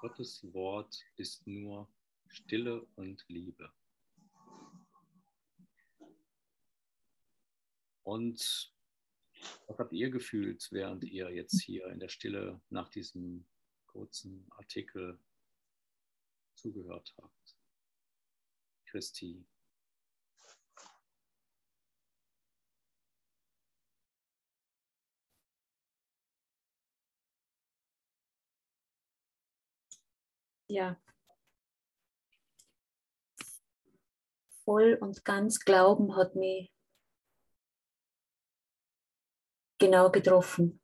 Gottes 0.00 0.44
Wort 0.52 1.02
ist 1.16 1.46
nur 1.46 1.90
Stille 2.28 2.86
und 2.96 3.24
Liebe. 3.28 3.72
Und 8.02 8.74
was 9.66 9.78
habt 9.78 9.94
ihr 9.94 10.10
gefühlt, 10.10 10.68
während 10.70 11.04
ihr 11.04 11.30
jetzt 11.30 11.62
hier 11.62 11.86
in 11.86 12.00
der 12.00 12.08
Stille 12.08 12.60
nach 12.68 12.90
diesem 12.90 13.46
kurzen 13.86 14.46
Artikel 14.50 15.18
zugehört 16.54 17.14
habt? 17.16 17.56
Christi, 18.84 19.46
ja, 30.68 30.96
voll 34.64 34.94
und 35.00 35.24
ganz 35.24 35.60
Glauben 35.60 36.16
hat 36.16 36.34
mich 36.34 36.72
genau 39.78 40.10
getroffen. 40.10 40.80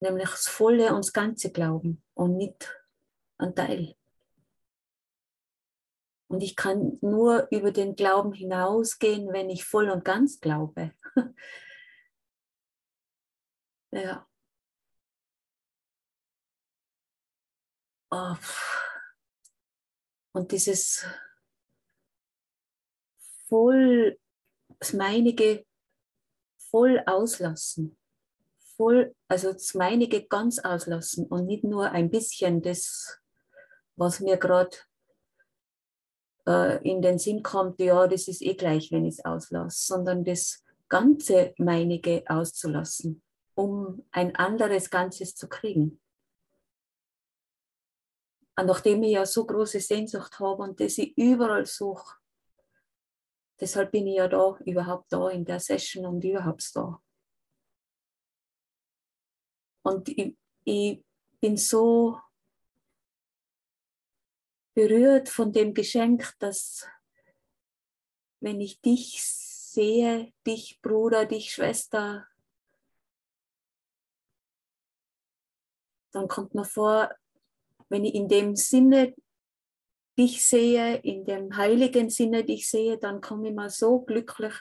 Nämlich 0.00 0.30
das 0.30 0.48
volle 0.48 0.90
und 0.90 1.04
das 1.04 1.12
ganze 1.12 1.50
Glauben 1.50 2.02
und 2.14 2.36
nicht 2.36 2.72
ein 3.38 3.54
Teil. 3.54 3.96
Und 6.28 6.42
ich 6.42 6.56
kann 6.56 6.98
nur 7.00 7.46
über 7.50 7.70
den 7.70 7.94
Glauben 7.94 8.32
hinausgehen, 8.32 9.32
wenn 9.32 9.48
ich 9.48 9.64
voll 9.64 9.90
und 9.90 10.04
ganz 10.04 10.40
glaube. 10.40 10.92
ja. 13.92 14.26
Oh. 18.10 18.36
Und 20.36 20.52
dieses 20.52 21.06
voll, 23.48 24.18
das 24.78 24.92
meinige 24.92 25.64
voll 26.58 27.02
auslassen. 27.06 27.96
Voll, 28.76 29.14
also 29.28 29.54
das 29.54 29.72
meinige 29.72 30.26
ganz 30.26 30.58
auslassen 30.58 31.26
und 31.28 31.46
nicht 31.46 31.64
nur 31.64 31.90
ein 31.90 32.10
bisschen 32.10 32.60
das, 32.60 33.18
was 33.96 34.20
mir 34.20 34.36
gerade 34.36 34.76
äh, 36.46 36.86
in 36.86 37.00
den 37.00 37.18
Sinn 37.18 37.42
kommt, 37.42 37.80
ja, 37.80 38.06
das 38.06 38.28
ist 38.28 38.42
eh 38.42 38.56
gleich, 38.56 38.92
wenn 38.92 39.06
ich 39.06 39.14
es 39.14 39.24
auslasse, 39.24 39.86
sondern 39.86 40.22
das 40.22 40.62
ganze 40.90 41.54
meinige 41.56 42.24
auszulassen, 42.26 43.22
um 43.54 44.04
ein 44.10 44.36
anderes 44.36 44.90
Ganzes 44.90 45.34
zu 45.34 45.48
kriegen. 45.48 45.98
Und 48.58 48.66
nachdem 48.66 49.02
ich 49.02 49.12
ja 49.12 49.26
so 49.26 49.46
große 49.46 49.80
Sehnsucht 49.80 50.40
habe 50.40 50.62
und 50.62 50.80
das 50.80 50.96
ich 50.98 51.16
überall 51.18 51.66
suche, 51.66 52.16
deshalb 53.60 53.92
bin 53.92 54.06
ich 54.06 54.16
ja 54.16 54.28
da, 54.28 54.56
überhaupt 54.64 55.12
da 55.12 55.28
in 55.28 55.44
der 55.44 55.60
Session 55.60 56.06
und 56.06 56.24
überhaupt 56.24 56.74
da. 56.74 57.02
Und 59.82 60.08
ich, 60.08 60.36
ich 60.64 61.04
bin 61.40 61.56
so 61.56 62.18
berührt 64.74 65.28
von 65.28 65.52
dem 65.52 65.74
Geschenk, 65.74 66.34
dass 66.38 66.88
wenn 68.40 68.60
ich 68.60 68.80
dich 68.80 69.22
sehe, 69.22 70.32
dich 70.46 70.80
Bruder, 70.80 71.26
dich 71.26 71.52
Schwester, 71.52 72.26
dann 76.12 76.28
kommt 76.28 76.54
mir 76.54 76.64
vor, 76.64 77.14
wenn 77.88 78.04
ich 78.04 78.14
in 78.14 78.28
dem 78.28 78.56
Sinne 78.56 79.14
dich 80.18 80.46
sehe, 80.46 80.96
in 80.96 81.24
dem 81.24 81.56
heiligen 81.56 82.10
Sinne 82.10 82.44
dich 82.44 82.70
sehe, 82.70 82.98
dann 82.98 83.20
komme 83.20 83.48
ich 83.48 83.54
mir 83.54 83.70
so 83.70 84.00
glücklich 84.00 84.54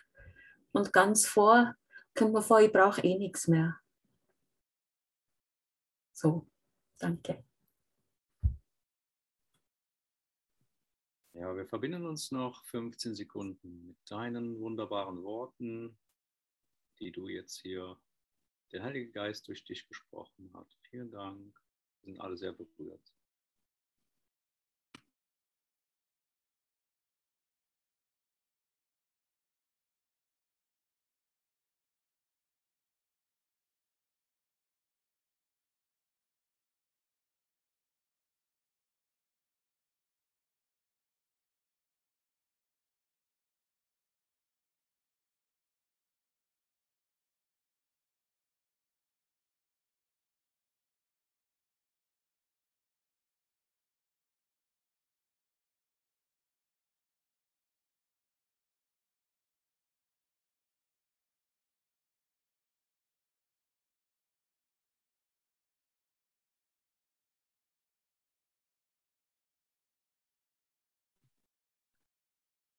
und 0.71 0.91
ganz 0.91 1.25
vor, 1.25 1.75
kommt 2.13 2.33
mir 2.33 2.41
vor, 2.41 2.59
ich 2.59 2.71
brauche 2.71 3.01
eh 3.01 3.17
nichts 3.17 3.47
mehr. 3.47 3.79
So, 6.11 6.47
danke. 6.97 7.43
Ja, 11.33 11.53
wir 11.55 11.67
verbinden 11.67 12.05
uns 12.05 12.31
noch 12.31 12.63
15 12.65 13.13
Sekunden 13.13 13.87
mit 13.87 13.97
deinen 14.09 14.59
wunderbaren 14.59 15.21
Worten, 15.23 15.97
die 16.99 17.11
du 17.11 17.27
jetzt 17.27 17.59
hier, 17.61 17.99
der 18.71 18.83
Heilige 18.83 19.11
Geist 19.11 19.47
durch 19.47 19.63
dich 19.63 19.87
gesprochen 19.87 20.49
hat. 20.53 20.67
Vielen 20.89 21.11
Dank. 21.11 21.61
Wir 22.01 22.13
sind 22.13 22.21
alle 22.21 22.37
sehr 22.37 22.53
berührt. 22.53 23.14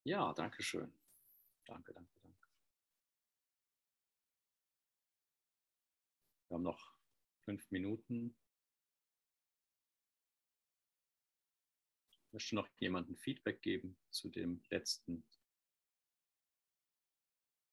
Ja, 0.07 0.33
danke 0.35 0.63
schön. 0.63 0.93
Danke, 1.65 1.93
danke, 1.93 2.21
danke. 2.21 2.49
Wir 6.47 6.55
haben 6.55 6.63
noch 6.63 6.97
fünf 7.45 7.69
Minuten. 7.73 8.37
Möchte 12.31 12.55
noch 12.55 12.69
jemanden 12.79 13.17
Feedback 13.17 13.61
geben 13.63 13.99
zu 14.11 14.29
dem 14.29 14.63
letzten 14.71 15.27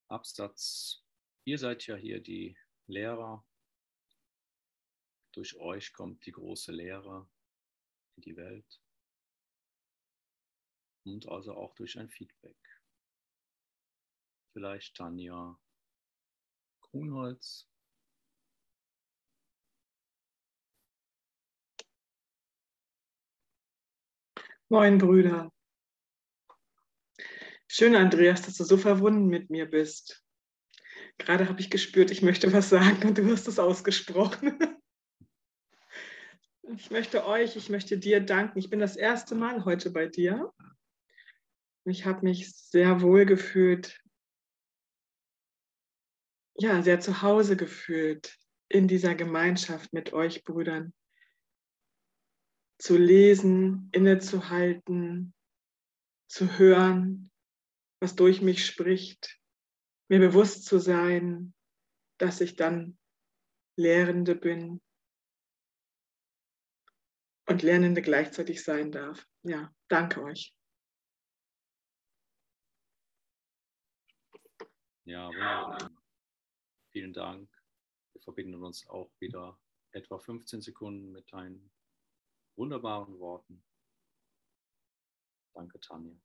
Absatz. 0.07 1.05
Ihr 1.43 1.59
seid 1.59 1.85
ja 1.85 1.95
hier 1.95 2.19
die 2.19 2.57
Lehrer. 2.87 3.45
Durch 5.33 5.55
euch 5.57 5.93
kommt 5.93 6.25
die 6.25 6.31
große 6.31 6.71
Lehre 6.71 7.29
in 8.15 8.23
die 8.23 8.35
Welt 8.35 8.82
und 11.05 11.27
also 11.29 11.53
auch 11.53 11.73
durch 11.75 11.97
ein 11.97 12.09
Feedback. 12.09 12.57
Vielleicht 14.53 14.95
Tanja 14.95 15.57
Grunholz. 16.81 17.67
Moin, 24.69 24.97
Brüder. 24.97 25.51
Schön, 27.67 27.95
Andreas, 27.95 28.43
dass 28.43 28.57
du 28.57 28.63
so 28.63 28.77
verwunden 28.77 29.27
mit 29.27 29.49
mir 29.49 29.69
bist. 29.69 30.23
Gerade 31.17 31.47
habe 31.47 31.59
ich 31.59 31.69
gespürt, 31.69 32.11
ich 32.11 32.21
möchte 32.21 32.51
was 32.53 32.69
sagen 32.69 33.07
und 33.07 33.17
du 33.17 33.31
hast 33.31 33.47
es 33.47 33.59
ausgesprochen. 33.59 34.57
Ich 36.77 36.89
möchte 36.89 37.27
euch, 37.27 37.57
ich 37.57 37.69
möchte 37.69 37.99
dir 37.99 38.21
danken. 38.21 38.57
Ich 38.57 38.69
bin 38.69 38.79
das 38.79 38.95
erste 38.95 39.35
Mal 39.35 39.65
heute 39.65 39.91
bei 39.91 40.07
dir 40.07 40.51
ich 41.85 42.05
habe 42.05 42.21
mich 42.23 42.55
sehr 42.55 43.01
wohl 43.01 43.25
gefühlt, 43.25 44.01
ja, 46.55 46.81
sehr 46.81 46.99
zu 46.99 47.21
Hause 47.21 47.57
gefühlt 47.57 48.37
in 48.69 48.87
dieser 48.87 49.15
Gemeinschaft 49.15 49.91
mit 49.93 50.13
euch 50.13 50.43
Brüdern. 50.43 50.93
Zu 52.79 52.97
lesen, 52.97 53.89
innezuhalten, 53.91 55.33
zu 56.27 56.57
hören, 56.57 57.31
was 57.99 58.15
durch 58.15 58.41
mich 58.41 58.65
spricht, 58.65 59.39
mir 60.09 60.19
bewusst 60.19 60.65
zu 60.65 60.79
sein, 60.79 61.53
dass 62.17 62.41
ich 62.41 62.55
dann 62.55 62.97
Lehrende 63.75 64.35
bin 64.35 64.81
und 67.47 67.61
Lernende 67.61 68.01
gleichzeitig 68.01 68.63
sein 68.63 68.91
darf. 68.91 69.25
Ja, 69.43 69.73
danke 69.87 70.23
euch. 70.23 70.55
Ja, 75.05 75.27
wunderbar. 75.27 75.91
Vielen 76.91 77.13
Dank. 77.13 77.49
Wir 78.13 78.21
verbinden 78.21 78.55
uns 78.63 78.87
auch 78.87 79.11
wieder 79.19 79.59
etwa 79.91 80.17
15 80.17 80.61
Sekunden 80.61 81.11
mit 81.11 81.31
deinen 81.33 81.71
wunderbaren 82.55 83.19
Worten. 83.19 83.63
Danke, 85.53 85.79
Tanja. 85.81 86.15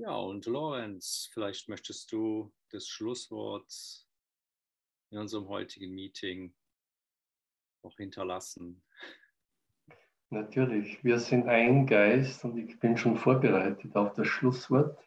Ja, 0.00 0.16
und 0.16 0.46
Lorenz, 0.46 1.28
vielleicht 1.30 1.68
möchtest 1.68 2.10
du 2.10 2.50
das 2.70 2.88
Schlusswort 2.88 3.70
in 5.10 5.18
unserem 5.18 5.46
heutigen 5.48 5.94
Meeting 5.94 6.54
noch 7.82 7.94
hinterlassen. 7.98 8.82
Natürlich, 10.30 11.04
wir 11.04 11.18
sind 11.18 11.48
ein 11.48 11.86
Geist 11.86 12.42
und 12.46 12.56
ich 12.56 12.80
bin 12.80 12.96
schon 12.96 13.18
vorbereitet 13.18 13.94
auf 13.94 14.14
das 14.14 14.26
Schlusswort. 14.26 14.98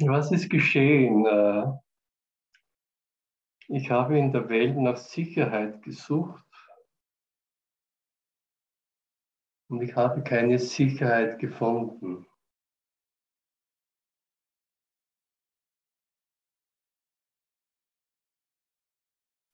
Was 0.00 0.32
ist 0.32 0.50
geschehen? 0.50 1.24
Äh, 1.24 1.64
ich 3.68 3.90
habe 3.90 4.18
in 4.18 4.32
der 4.32 4.50
Welt 4.50 4.76
nach 4.76 4.98
Sicherheit 4.98 5.80
gesucht 5.80 6.44
und 9.70 9.82
ich 9.82 9.94
habe 9.94 10.22
keine 10.24 10.58
Sicherheit 10.58 11.38
gefunden. 11.38 12.26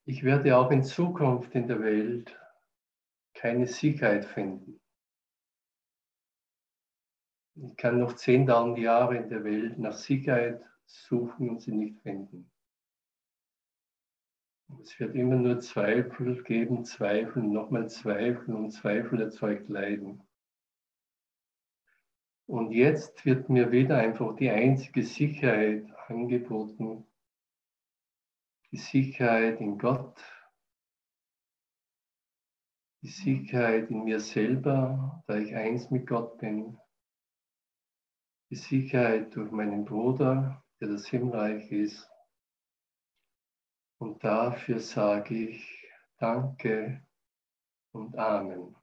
Ich 0.06 0.22
werde 0.22 0.56
auch 0.56 0.70
in 0.70 0.82
Zukunft 0.82 1.54
in 1.54 1.68
der 1.68 1.80
Welt 1.80 2.34
keine 3.34 3.66
Sicherheit 3.66 4.24
finden. 4.24 4.80
Ich 7.56 7.76
kann 7.76 7.98
noch 7.98 8.14
10.000 8.14 8.78
Jahre 8.78 9.16
in 9.16 9.28
der 9.28 9.44
Welt 9.44 9.78
nach 9.78 9.92
Sicherheit 9.92 10.64
suchen 10.86 11.50
und 11.50 11.60
sie 11.60 11.72
nicht 11.72 12.00
finden. 12.00 12.50
Es 14.82 14.98
wird 14.98 15.14
immer 15.14 15.36
nur 15.36 15.60
Zweifel 15.60 16.42
geben, 16.42 16.84
Zweifel, 16.84 17.42
nochmal 17.42 17.88
Zweifel 17.88 18.54
und 18.54 18.70
Zweifel 18.70 19.20
erzeugt 19.20 19.68
Leiden. 19.68 20.22
Und 22.46 22.70
jetzt 22.70 23.24
wird 23.24 23.48
mir 23.48 23.72
wieder 23.72 23.98
einfach 23.98 24.36
die 24.36 24.50
einzige 24.50 25.02
Sicherheit 25.02 25.84
angeboten, 26.08 27.04
die 28.70 28.76
Sicherheit 28.76 29.60
in 29.60 29.78
Gott, 29.78 30.22
die 33.02 33.08
Sicherheit 33.08 33.90
in 33.90 34.04
mir 34.04 34.20
selber, 34.20 35.24
da 35.26 35.36
ich 35.36 35.54
eins 35.54 35.90
mit 35.90 36.06
Gott 36.06 36.38
bin, 36.38 36.78
die 38.50 38.56
Sicherheit 38.56 39.34
durch 39.34 39.50
meinen 39.50 39.84
Bruder, 39.84 40.64
der 40.80 40.88
das 40.88 41.06
Himmelreich 41.06 41.70
ist. 41.72 42.08
Und 43.98 44.22
dafür 44.22 44.78
sage 44.80 45.34
ich 45.34 45.88
Danke 46.18 47.06
und 47.92 48.16
Amen. 48.16 48.74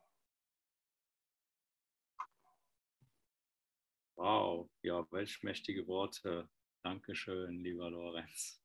Wow, 4.16 4.70
ja, 4.82 5.06
welch 5.12 5.44
mächtige 5.44 5.88
Worte. 5.88 6.50
Dankeschön, 6.84 7.60
lieber 7.60 7.90
Lorenz. 7.90 8.62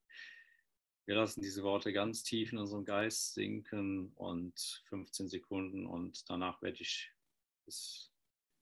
Wir 1.06 1.16
lassen 1.16 1.40
diese 1.40 1.62
Worte 1.62 1.92
ganz 1.92 2.22
tief 2.22 2.52
in 2.52 2.58
unserem 2.58 2.84
Geist 2.84 3.34
sinken 3.34 4.12
und 4.16 4.84
15 4.88 5.28
Sekunden 5.28 5.86
und 5.86 6.28
danach 6.28 6.60
werde 6.60 6.82
ich 6.82 7.10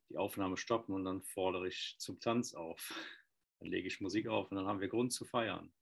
die 0.09 0.17
Aufnahme 0.17 0.57
stoppen 0.57 0.95
und 0.95 1.05
dann 1.05 1.23
fordere 1.23 1.69
ich 1.69 1.97
zum 1.99 2.21
Tanz 2.21 2.55
auf. 2.55 2.95
Dann 3.59 3.69
lege 3.71 3.89
ich 3.89 4.01
Musik 4.01 4.29
auf 4.29 4.51
und 4.51 4.57
dann 4.57 4.67
haben 4.67 4.81
wir 4.81 4.89
Grund 4.89 5.13
zu 5.13 5.25
feiern. 5.25 5.73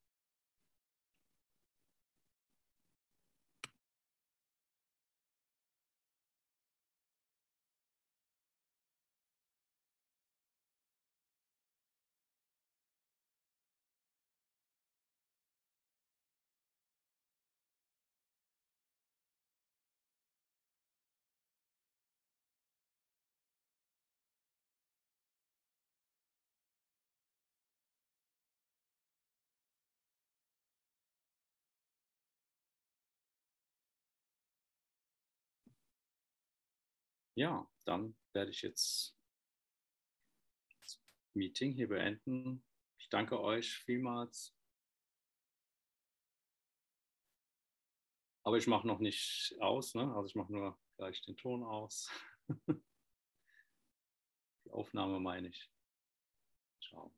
Ja, 37.35 37.69
dann 37.85 38.17
werde 38.33 38.51
ich 38.51 38.63
jetzt 38.63 39.17
das 40.81 41.01
Meeting 41.35 41.73
hier 41.73 41.89
beenden. 41.89 42.65
Ich 42.99 43.09
danke 43.09 43.41
euch 43.41 43.71
vielmals. 43.79 44.57
Aber 48.45 48.59
ich 48.59 48.67
mache 48.67 48.87
noch 48.87 48.99
nicht 48.99 49.57
aus, 49.61 49.95
ne? 49.95 50.03
also 50.15 50.27
ich 50.27 50.35
mache 50.35 50.53
nur 50.53 50.79
gleich 50.97 51.23
den 51.23 51.37
Ton 51.37 51.65
aus. 51.65 52.11
Die 54.65 54.71
Aufnahme 54.71 55.19
meine 55.19 55.49
ich. 55.49 55.71
Ciao. 56.83 57.15